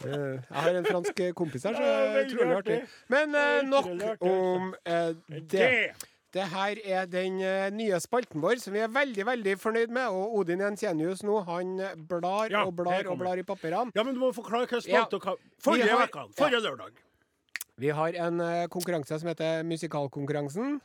Eh, 0.04 0.40
Jeg 0.50 0.62
har 0.64 0.70
en 0.80 0.86
fransk 0.86 1.20
kompis 1.36 1.64
her, 1.64 1.74
så 1.78 1.84
Ja, 1.84 2.24
det 2.24 2.42
er 2.42 2.56
artig. 2.58 2.80
Men 3.10 3.36
eh, 3.36 3.62
nok 3.70 3.86
artig, 3.86 4.10
altså. 4.10 4.32
om 4.32 4.76
eh, 4.86 5.14
det. 5.52 5.70
Det. 6.34 6.44
Her 6.50 6.80
er 6.84 7.06
den 7.06 7.38
nye 7.78 8.00
spalten 8.02 8.42
vår 8.42 8.58
som 8.60 8.74
vi 8.74 8.80
er 8.82 8.88
veldig 8.90 9.26
veldig 9.28 9.54
fornøyd 9.62 9.92
med. 9.94 10.08
Og 10.10 10.36
Odin 10.40 10.64
Jensenius 10.66 11.22
nå, 11.24 11.40
han 11.46 11.76
blar 12.10 12.50
Ja, 12.50 12.64
og 12.66 12.76
blar 12.76 13.06
og 13.08 13.20
blar 13.22 13.38
i 13.38 13.44
papirene. 13.46 13.92
Ja, 13.96 14.04
men 14.04 14.16
du 14.16 14.20
må 14.24 14.32
forklare 14.34 14.66
hva 14.68 14.80
Ja. 14.82 15.04
spalte 15.06 15.20
og 15.22 15.38
Forrige 15.62 15.94
uke, 15.94 16.26
forrige 16.36 16.62
lørdag. 16.66 16.98
Vi 17.78 17.90
har 17.90 18.18
en 18.28 18.42
konkurranse 18.70 19.20
som 19.20 19.28
heter 19.30 19.64
Musikalkonkurransen. 19.64 20.82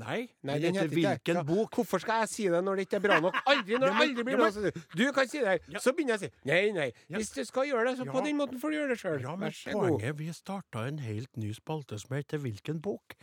Nei, 0.00 0.20
Nei, 0.48 0.54
den 0.62 0.74
heter 0.78 0.88
ikke 0.88 0.96
Hvilken 0.96 1.38
Ja, 1.40 1.42
bok? 1.44 1.74
Hvorfor 1.76 2.00
skal 2.00 2.22
jeg 2.22 2.28
si 2.32 2.44
det 2.48 2.60
når 2.64 2.78
det 2.80 2.84
ikke 2.86 2.96
er 3.00 3.04
bra 3.04 3.18
nok? 3.20 3.34
Aldri 3.52 3.76
når 3.76 3.90
det 3.90 3.96
aldri 4.04 4.24
blir 4.24 4.38
bra. 4.40 4.48
nok! 4.54 4.78
Du 4.96 5.02
kan 5.16 5.28
si 5.28 5.42
det. 5.44 5.56
Så 5.84 5.92
begynner 5.96 6.14
jeg 6.16 6.20
å 6.20 6.22
si 6.24 6.48
nei, 6.48 6.60
nei. 6.76 6.86
Hvis 7.12 7.32
du 7.36 7.40
skal 7.44 7.68
gjøre 7.68 7.90
det, 7.90 7.98
så 8.00 8.06
på 8.08 8.16
Ja. 8.20 8.24
den 8.24 8.38
måten 8.40 8.60
får 8.62 8.72
du 8.72 8.76
gjøre 8.78 8.88
det 8.94 8.98
sjøl. 9.02 9.20
Ja, 9.26 9.34
men 9.36 9.52
poenget 9.74 10.16
vi 10.16 10.30
starta 10.32 10.86
en 10.88 10.98
helt 11.04 11.36
ny 11.36 11.52
spalte 11.56 11.98
som 12.00 12.16
heter 12.16 12.38
Hvilken 12.40 12.80
bok? 12.80 13.14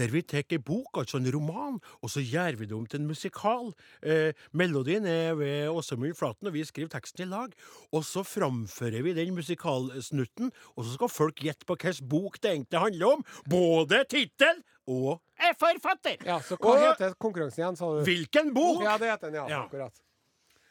Der 0.00 0.08
vi 0.08 0.22
tar 0.22 0.42
ei 0.48 0.58
bok, 0.58 0.88
altså 0.96 1.20
en 1.20 1.28
roman, 1.34 1.80
og 2.02 2.08
så 2.10 2.24
gjør 2.24 2.56
vi 2.58 2.66
det 2.66 2.76
om 2.78 2.86
til 2.86 3.00
en 3.02 3.06
musikal. 3.12 3.72
Eh, 4.02 4.32
melodien 4.52 5.04
er 5.06 5.34
ved 5.36 5.68
Åsemund 5.68 6.16
Flaten, 6.16 6.48
og 6.48 6.54
vi 6.54 6.64
skriver 6.64 6.88
teksten 6.96 7.26
i 7.26 7.30
lag. 7.30 7.52
Og 7.92 8.02
så 8.08 8.24
framfører 8.24 9.02
vi 9.04 9.12
den 9.12 9.34
musikalsnutten, 9.36 10.50
og 10.76 10.84
så 10.86 10.94
skal 10.96 11.08
folk 11.12 11.36
gjette 11.44 11.66
på 11.68 11.76
hvilken 11.76 12.08
bok 12.08 12.40
det 12.40 12.52
egentlig 12.56 12.80
handler 12.80 13.16
om. 13.18 13.24
Både 13.48 14.04
tittel 14.08 14.62
og 14.90 15.20
er 15.38 15.54
forfatter. 15.58 16.16
Ja, 16.26 16.38
så 16.42 16.56
hva 16.56 16.72
Og 16.72 16.80
heter 16.82 17.14
konkurransen 17.20 17.62
igjen, 17.62 17.76
sa 17.78 17.90
du? 17.94 18.00
Hvilken 18.06 18.52
bok? 18.54 18.82
Ja, 18.84 18.96
det 18.98 19.10
heter 19.12 19.30
den, 19.30 19.38
ja. 19.42 19.46
Ja. 19.50 19.60
Akkurat. 19.66 20.02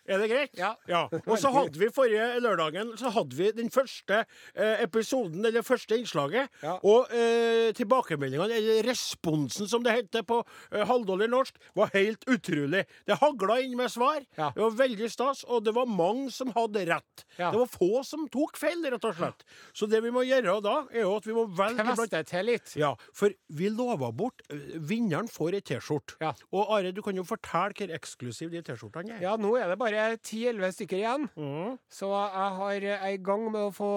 Er 0.09 0.17
det 0.21 0.29
greit? 0.31 0.55
Ja. 0.57 1.03
Og 1.21 1.35
så 1.39 1.51
hadde 1.53 1.77
vi 1.77 1.87
forrige 1.93 2.39
lørdagen 2.41 2.95
Så 2.97 3.11
hadde 3.13 3.37
vi 3.37 3.51
den 3.53 3.69
første 3.73 4.23
eh, 4.55 4.81
episoden, 4.83 5.43
eller 5.45 5.61
første 5.65 5.97
innslaget. 5.99 6.49
Ja. 6.63 6.77
Og 6.87 7.11
eh, 7.13 7.69
tilbakemeldingene, 7.77 8.57
eller 8.57 8.81
responsen 8.87 9.69
som 9.69 9.83
det 9.85 9.93
heter 9.99 10.25
på 10.27 10.39
eh, 10.71 10.83
halvdårlig 10.89 11.29
norsk, 11.31 11.59
var 11.77 11.91
helt 11.93 12.25
utrolig. 12.31 12.83
Det 13.07 13.19
hagla 13.21 13.59
inn 13.61 13.75
med 13.77 13.91
svar. 13.93 14.23
Ja. 14.39 14.49
Det 14.55 14.63
var 14.63 14.77
veldig 14.81 15.11
stas, 15.13 15.43
og 15.47 15.65
det 15.67 15.75
var 15.77 15.85
mange 15.89 16.31
som 16.33 16.51
hadde 16.55 16.85
rett. 16.89 17.25
Ja. 17.37 17.51
Det 17.53 17.61
var 17.61 17.69
få 17.71 18.03
som 18.07 18.25
tok 18.33 18.57
feil, 18.59 18.81
rett 18.91 19.05
og 19.07 19.15
slett. 19.19 19.45
Så 19.77 19.87
det 19.91 20.01
vi 20.03 20.11
må 20.13 20.25
gjøre 20.25 20.57
da, 20.65 20.75
er 20.91 21.05
jo 21.05 21.13
at 21.19 21.29
vi 21.29 21.37
må 21.37 21.45
velge 21.57 21.85
Kveste 21.91 22.23
til 22.29 22.45
litt. 22.47 22.73
ja, 22.79 22.91
for 23.17 23.33
vi 23.57 23.69
lova 23.73 24.11
bort 24.15 24.41
eh, 24.49 24.75
Vinneren 24.81 25.29
får 25.31 25.59
ei 25.59 25.63
T-skjorte. 25.71 26.17
Ja. 26.23 26.33
Og 26.55 26.73
Are, 26.73 26.91
du 26.95 27.01
kan 27.05 27.17
jo 27.17 27.25
fortelle 27.27 27.75
hvor 27.77 27.91
eksklusiv 27.93 28.49
de 28.53 28.61
T-skjortene 28.65 29.17
er. 29.17 29.23
Ja, 29.25 29.35
nå 29.39 29.53
er 29.59 29.69
det 29.71 29.77
bare 29.81 29.90
ti-elleve 30.23 30.71
stykker 30.75 30.97
igjen. 30.99 31.27
Mm. 31.37 31.75
Så 31.91 32.09
jeg 32.11 32.53
har, 32.59 32.85
er 32.97 33.13
i 33.13 33.17
gang 33.23 33.45
med 33.51 33.61
å 33.67 33.73
få, 33.75 33.89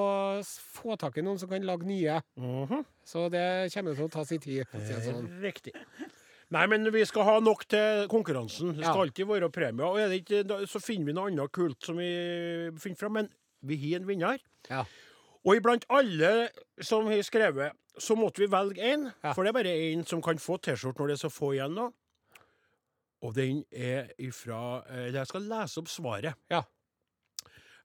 få 0.81 0.97
tak 1.01 1.19
i 1.19 1.25
noen 1.27 1.39
som 1.41 1.49
kan 1.51 1.63
lage 1.67 1.87
nye. 1.89 2.21
Mhm. 2.41 2.85
Så 3.05 3.27
det 3.33 3.45
kommer 3.75 3.95
til 3.95 4.07
å 4.07 4.11
ta 4.13 4.25
sin 4.25 4.41
tid. 4.41 4.65
sånn. 4.73 5.27
Riktig. 5.43 5.73
Nei, 6.55 6.67
men 6.71 6.85
vi 6.93 7.05
skal 7.05 7.25
ha 7.25 7.39
nok 7.41 7.65
til 7.69 8.07
konkurransen. 8.09 8.75
Det 8.77 8.85
skal 8.85 8.97
Ja. 8.97 9.03
alltid 9.03 9.27
være 9.27 9.51
premier. 9.51 9.85
Og 9.87 9.99
er 9.99 10.09
det 10.09 10.25
ikke, 10.25 10.45
så 10.69 10.81
finner 10.81 11.07
vi 11.07 11.13
noe 11.13 11.31
annet 11.31 11.53
kult 11.53 11.83
som 11.85 11.97
vi 11.97 12.71
finner 12.79 12.97
fram. 12.97 13.13
Men 13.13 13.29
vi 13.63 13.77
har 13.93 14.01
en 14.01 14.07
vinner. 14.07 14.39
Ja. 14.71 14.85
Og 15.45 15.57
iblant 15.57 15.85
alle 15.91 16.49
som 16.81 17.07
har 17.07 17.21
skrevet, 17.23 17.73
så 17.99 18.17
måtte 18.17 18.39
vi 18.41 18.47
velge 18.47 18.81
én. 18.81 19.13
Ja. 19.23 19.33
For 19.35 19.43
det 19.45 19.51
er 19.55 19.63
bare 19.63 19.75
én 19.93 20.07
som 20.07 20.23
kan 20.23 20.37
få 20.37 20.57
T-skjorte 20.61 20.99
når 20.99 21.09
det 21.09 21.17
er 21.19 21.29
så 21.29 21.33
få 21.33 21.53
igjen 21.55 21.75
nå. 21.75 21.93
Og 23.25 23.35
den 23.37 23.63
er 23.73 24.11
ifra 24.21 24.83
Eller 24.93 25.23
Jeg 25.23 25.31
skal 25.33 25.47
lese 25.49 25.81
opp 25.81 25.89
svaret. 25.89 26.37
Ja. 26.53 26.63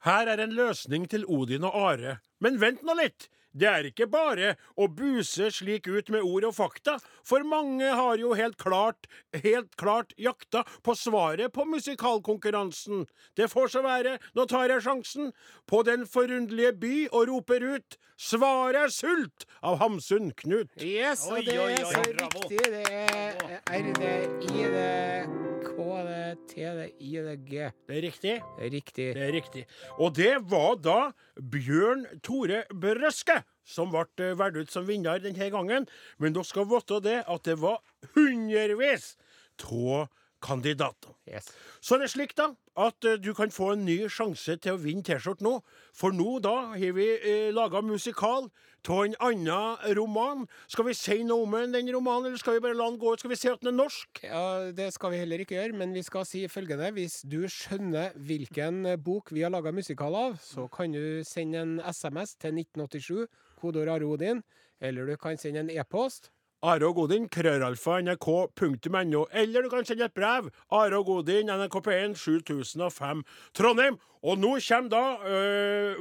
Her 0.04 0.32
er 0.32 0.43
en 0.43 0.56
løsning 0.56 1.08
til 1.12 1.25
Odin 1.28 1.67
og 1.67 1.75
Are. 1.75 2.19
Men 2.43 2.60
vent 2.62 2.84
nå 2.88 2.95
litt! 2.99 3.28
Det 3.51 3.69
er 3.69 3.88
ikke 3.89 4.07
bare 4.12 4.53
å 4.77 4.88
buse 4.93 5.49
slik 5.53 5.88
ut 5.89 6.12
med 6.13 6.25
ord 6.25 6.49
og 6.51 6.55
fakta, 6.57 6.97
for 7.25 7.45
mange 7.47 7.88
har 7.88 8.21
jo 8.21 8.35
helt 8.38 8.59
klart, 8.62 9.09
helt 9.33 9.73
klart 9.79 10.13
jakta 10.21 10.63
på 10.85 10.95
svaret 10.97 11.53
på 11.55 11.65
musikalkonkurransen. 11.69 13.07
Det 13.38 13.49
får 13.49 13.73
så 13.73 13.83
være, 13.85 14.17
nå 14.38 14.45
tar 14.49 14.69
jeg 14.69 14.85
sjansen, 14.85 15.33
på 15.69 15.83
Den 15.89 16.05
forunderlige 16.09 16.73
by 16.77 16.95
og 17.12 17.27
roper 17.29 17.63
ut 17.75 17.97
Svaret 18.19 18.75
er 18.75 18.91
sult! 18.91 19.45
av 19.63 19.77
Hamsun 19.79 20.31
Knut. 20.35 20.69
Yes, 20.83 21.23
og 21.31 21.45
det 21.45 21.55
er 21.55 21.85
så 21.88 22.03
viktig 22.03 22.19
riktig. 22.19 22.59
Det 22.69 22.83
er 22.91 23.39
R, 23.39 23.93
det 23.95 24.12
er 24.12 24.27
I, 24.43 24.67
det 24.73 25.58
K, 25.63 25.75
det 26.07 26.17
er 26.17 26.35
T, 26.47 26.55
det 26.59 26.83
er 26.83 26.91
I, 26.99 27.11
det 27.15 27.31
er 27.31 27.39
G. 27.45 27.69
Det 27.87 27.97
er 27.97 28.03
riktig? 28.05 28.35
Det 28.57 28.65
er 28.65 28.73
riktig. 28.73 29.07
Det 29.15 29.23
er 29.25 29.33
riktig. 29.35 29.63
Og 29.99 30.13
det 30.17 30.33
var 30.51 30.77
da 30.81 30.99
Bjørn 31.39 32.05
Tore 32.25 32.63
Brøske 32.71 33.41
som 33.69 33.91
ble 33.93 34.05
eh, 34.23 34.37
valgt 34.37 34.57
ut 34.59 34.73
som 34.73 34.87
vinner 34.87 35.21
denne 35.23 35.49
gangen. 35.53 35.87
Men 36.17 36.35
dere 36.35 36.47
skal 36.47 36.67
vite 36.69 37.01
det 37.05 37.19
at 37.25 37.45
det 37.47 37.59
var 37.61 37.81
hundrevis 38.15 39.13
av 39.59 40.07
kandidater. 40.41 41.13
Yes. 41.28 41.52
Så 41.82 41.99
er 41.99 42.10
slik 42.12 42.36
da, 42.38 42.52
at 42.80 43.06
uh, 43.06 43.17
du 43.19 43.34
kan 43.38 43.52
få 43.52 43.73
en 43.73 43.86
ny 43.86 44.02
sjanse 44.12 44.56
til 44.63 44.75
å 44.75 44.82
vinne 44.82 45.06
T-skjorte 45.06 45.45
nå. 45.45 45.60
For 45.95 46.15
nå 46.15 46.39
da 46.43 46.56
har 46.73 46.97
vi 46.97 47.08
uh, 47.19 47.49
laga 47.56 47.84
musikal 47.86 48.49
av 48.88 49.04
en 49.04 49.15
annen 49.19 49.95
roman. 49.97 50.45
Skal 50.71 50.88
vi 50.88 50.95
si 50.97 51.19
noe 51.28 51.43
om 51.43 51.73
den 51.73 51.91
romanen, 51.93 52.30
eller 52.30 52.39
skal 52.39 52.58
vi 52.58 52.63
bare 52.63 52.78
la 52.78 52.88
den 52.89 52.99
gå 53.02 53.13
ut? 53.13 53.19
Skal 53.19 53.34
vi 53.34 53.39
si 53.39 53.52
at 53.52 53.60
den 53.62 53.73
er 53.73 53.78
norsk? 53.78 54.21
Ja, 54.23 54.71
Det 54.71 54.93
skal 54.93 55.12
vi 55.12 55.19
heller 55.19 55.43
ikke 55.43 55.58
gjøre, 55.58 55.78
men 55.78 55.93
vi 55.93 56.04
skal 56.04 56.25
si 56.25 56.45
følgende. 56.47 56.91
Hvis 56.95 57.21
du 57.28 57.43
skjønner 57.47 58.15
hvilken 58.15 58.86
eh, 58.86 58.97
bok 58.97 59.34
vi 59.36 59.43
har 59.43 59.52
laga 59.52 59.71
musikal 59.75 60.15
av, 60.15 60.39
så 60.41 60.67
kan 60.71 60.95
du 60.95 61.21
sende 61.28 61.60
en 61.60 61.80
SMS 61.84 62.36
til 62.39 62.56
1987, 62.56 63.28
kodeord 63.60 63.89
Arodin, 63.97 64.43
eller 64.80 65.06
du 65.06 65.17
kan 65.17 65.38
sende 65.38 65.65
en 65.65 65.69
e-post. 65.69 66.32
Are 66.61 66.83
og 66.83 66.95
Godin, 66.95 67.29
krøralfa, 67.31 68.01
nrk.no, 68.03 69.25
eller 69.31 69.61
du 69.63 69.69
kan 69.71 69.85
sende 69.87 70.03
et 70.09 70.13
brev. 70.13 70.49
Are 70.75 70.97
og 70.97 71.05
Godin, 71.05 71.47
NRK 71.47 71.77
P1, 71.85 72.15
7005, 72.19 73.23
Trondheim. 73.55 73.95
Og 74.23 74.37
nå 74.37 74.57
kommer 74.67 74.89
da 74.91 75.03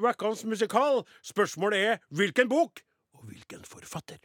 øh, 0.02 0.50
musikal. 0.50 1.04
Spørsmålet 1.22 1.78
er 1.78 1.96
hvilken 2.10 2.48
bok, 2.48 2.80
og 3.14 3.24
hvilken 3.24 3.62
forfatter? 3.64 4.18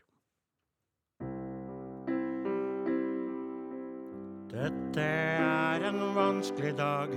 Dette 4.49 5.01
er 5.01 5.85
en 5.89 6.15
vanskelig 6.15 6.77
dag, 6.77 7.13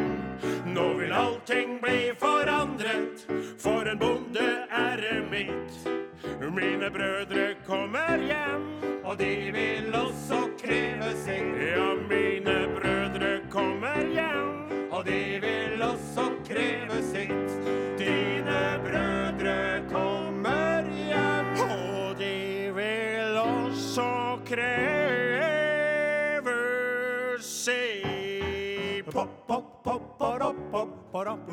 Nå 0.66 0.87
vil 1.01 1.12
allting 1.12 1.81
bli 1.83 2.12
forandret, 2.20 3.27
for 3.59 3.88
en 3.90 3.99
bonde 3.99 4.47
er 4.70 5.03
mitt. 5.31 5.83
Mine 6.55 6.90
brødre 6.90 7.55
kommer 7.66 8.18
hjem, 8.23 8.68
og 9.05 9.18
de 9.18 9.51
vil 9.51 9.94
også 9.94 10.44
kreve 10.62 11.11
sitt. 11.25 11.73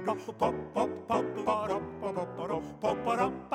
Pop, 0.06 0.18
pop, 0.38 0.56
pop, 0.74 0.90
pop, 1.08 1.26
pop, 1.46 1.82
pop, 2.02 2.38
parop, 2.38 2.64
pop, 2.82 2.98
pop, 3.06 3.51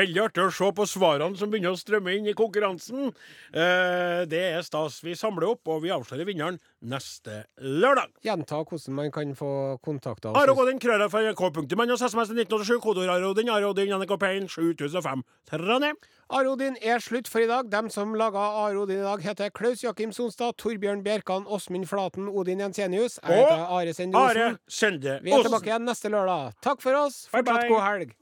Veldig 0.00 0.20
artig 0.22 0.44
å 0.46 0.52
se 0.54 0.68
på 0.76 0.86
svarene 0.88 1.36
som 1.36 1.50
begynner 1.52 1.74
å 1.74 1.78
strømme 1.78 2.14
inn 2.16 2.28
i 2.30 2.36
konkurransen. 2.36 3.10
Eh, 3.52 4.22
det 4.30 4.42
er 4.54 4.62
stas. 4.64 5.00
Vi 5.04 5.16
samler 5.18 5.50
opp, 5.50 5.68
og 5.68 5.82
vi 5.84 5.92
avslører 5.92 6.28
vinneren 6.28 6.56
neste 6.80 7.42
lørdag. 7.60 8.14
Gjenta 8.24 8.62
hvordan 8.64 8.96
man 8.96 9.12
kan 9.12 9.34
få 9.36 9.50
kontakta 9.84 10.30
av 10.30 10.38
oss. 10.40 10.60
Odin, 10.60 10.80
krøller 10.80 11.10
nrk.no. 11.10 11.98
SMS 12.00 12.32
til 12.32 12.40
1987, 12.46 12.80
kodeord 12.84 13.12
Arodin. 13.12 13.30
Odin, 13.30 13.52
Are 13.52 13.68
Odin, 13.68 13.92
NRK 14.00 14.16
Pein, 14.20 14.48
7005, 14.48 15.22
Trondheim. 15.50 16.00
Arodin 16.30 16.76
er 16.80 17.02
slutt 17.02 17.28
for 17.28 17.42
i 17.44 17.48
dag. 17.50 17.68
Dem 17.72 17.90
som 17.90 18.14
laga 18.18 18.46
Arodin 18.64 19.02
i 19.02 19.06
dag, 19.06 19.22
heter 19.24 19.52
Klaus 19.54 19.84
Jakim 19.84 20.14
Sonstad, 20.16 20.56
Torbjørn 20.62 21.04
Bjerkan, 21.04 21.44
Åsmund 21.46 21.88
Flaten, 21.90 22.28
Odin 22.30 22.62
Jensenius. 22.64 23.18
Jeg 23.22 23.42
heter 23.42 23.66
Are 23.68 23.94
Sende 23.94 24.24
Are. 24.24 24.48
Sende 24.68 25.20
Vi 25.22 25.34
er 25.34 25.46
tilbake 25.46 25.72
igjen 25.72 25.86
neste 25.88 26.12
lørdag. 26.12 26.56
Takk 26.64 26.82
for 26.82 27.04
oss. 27.04 27.26
Bye, 27.28 27.42
Fortsatt 27.42 27.66
bye. 27.66 27.70
god 27.74 27.86
helg. 27.90 28.18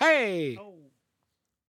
Hei! 0.00 0.79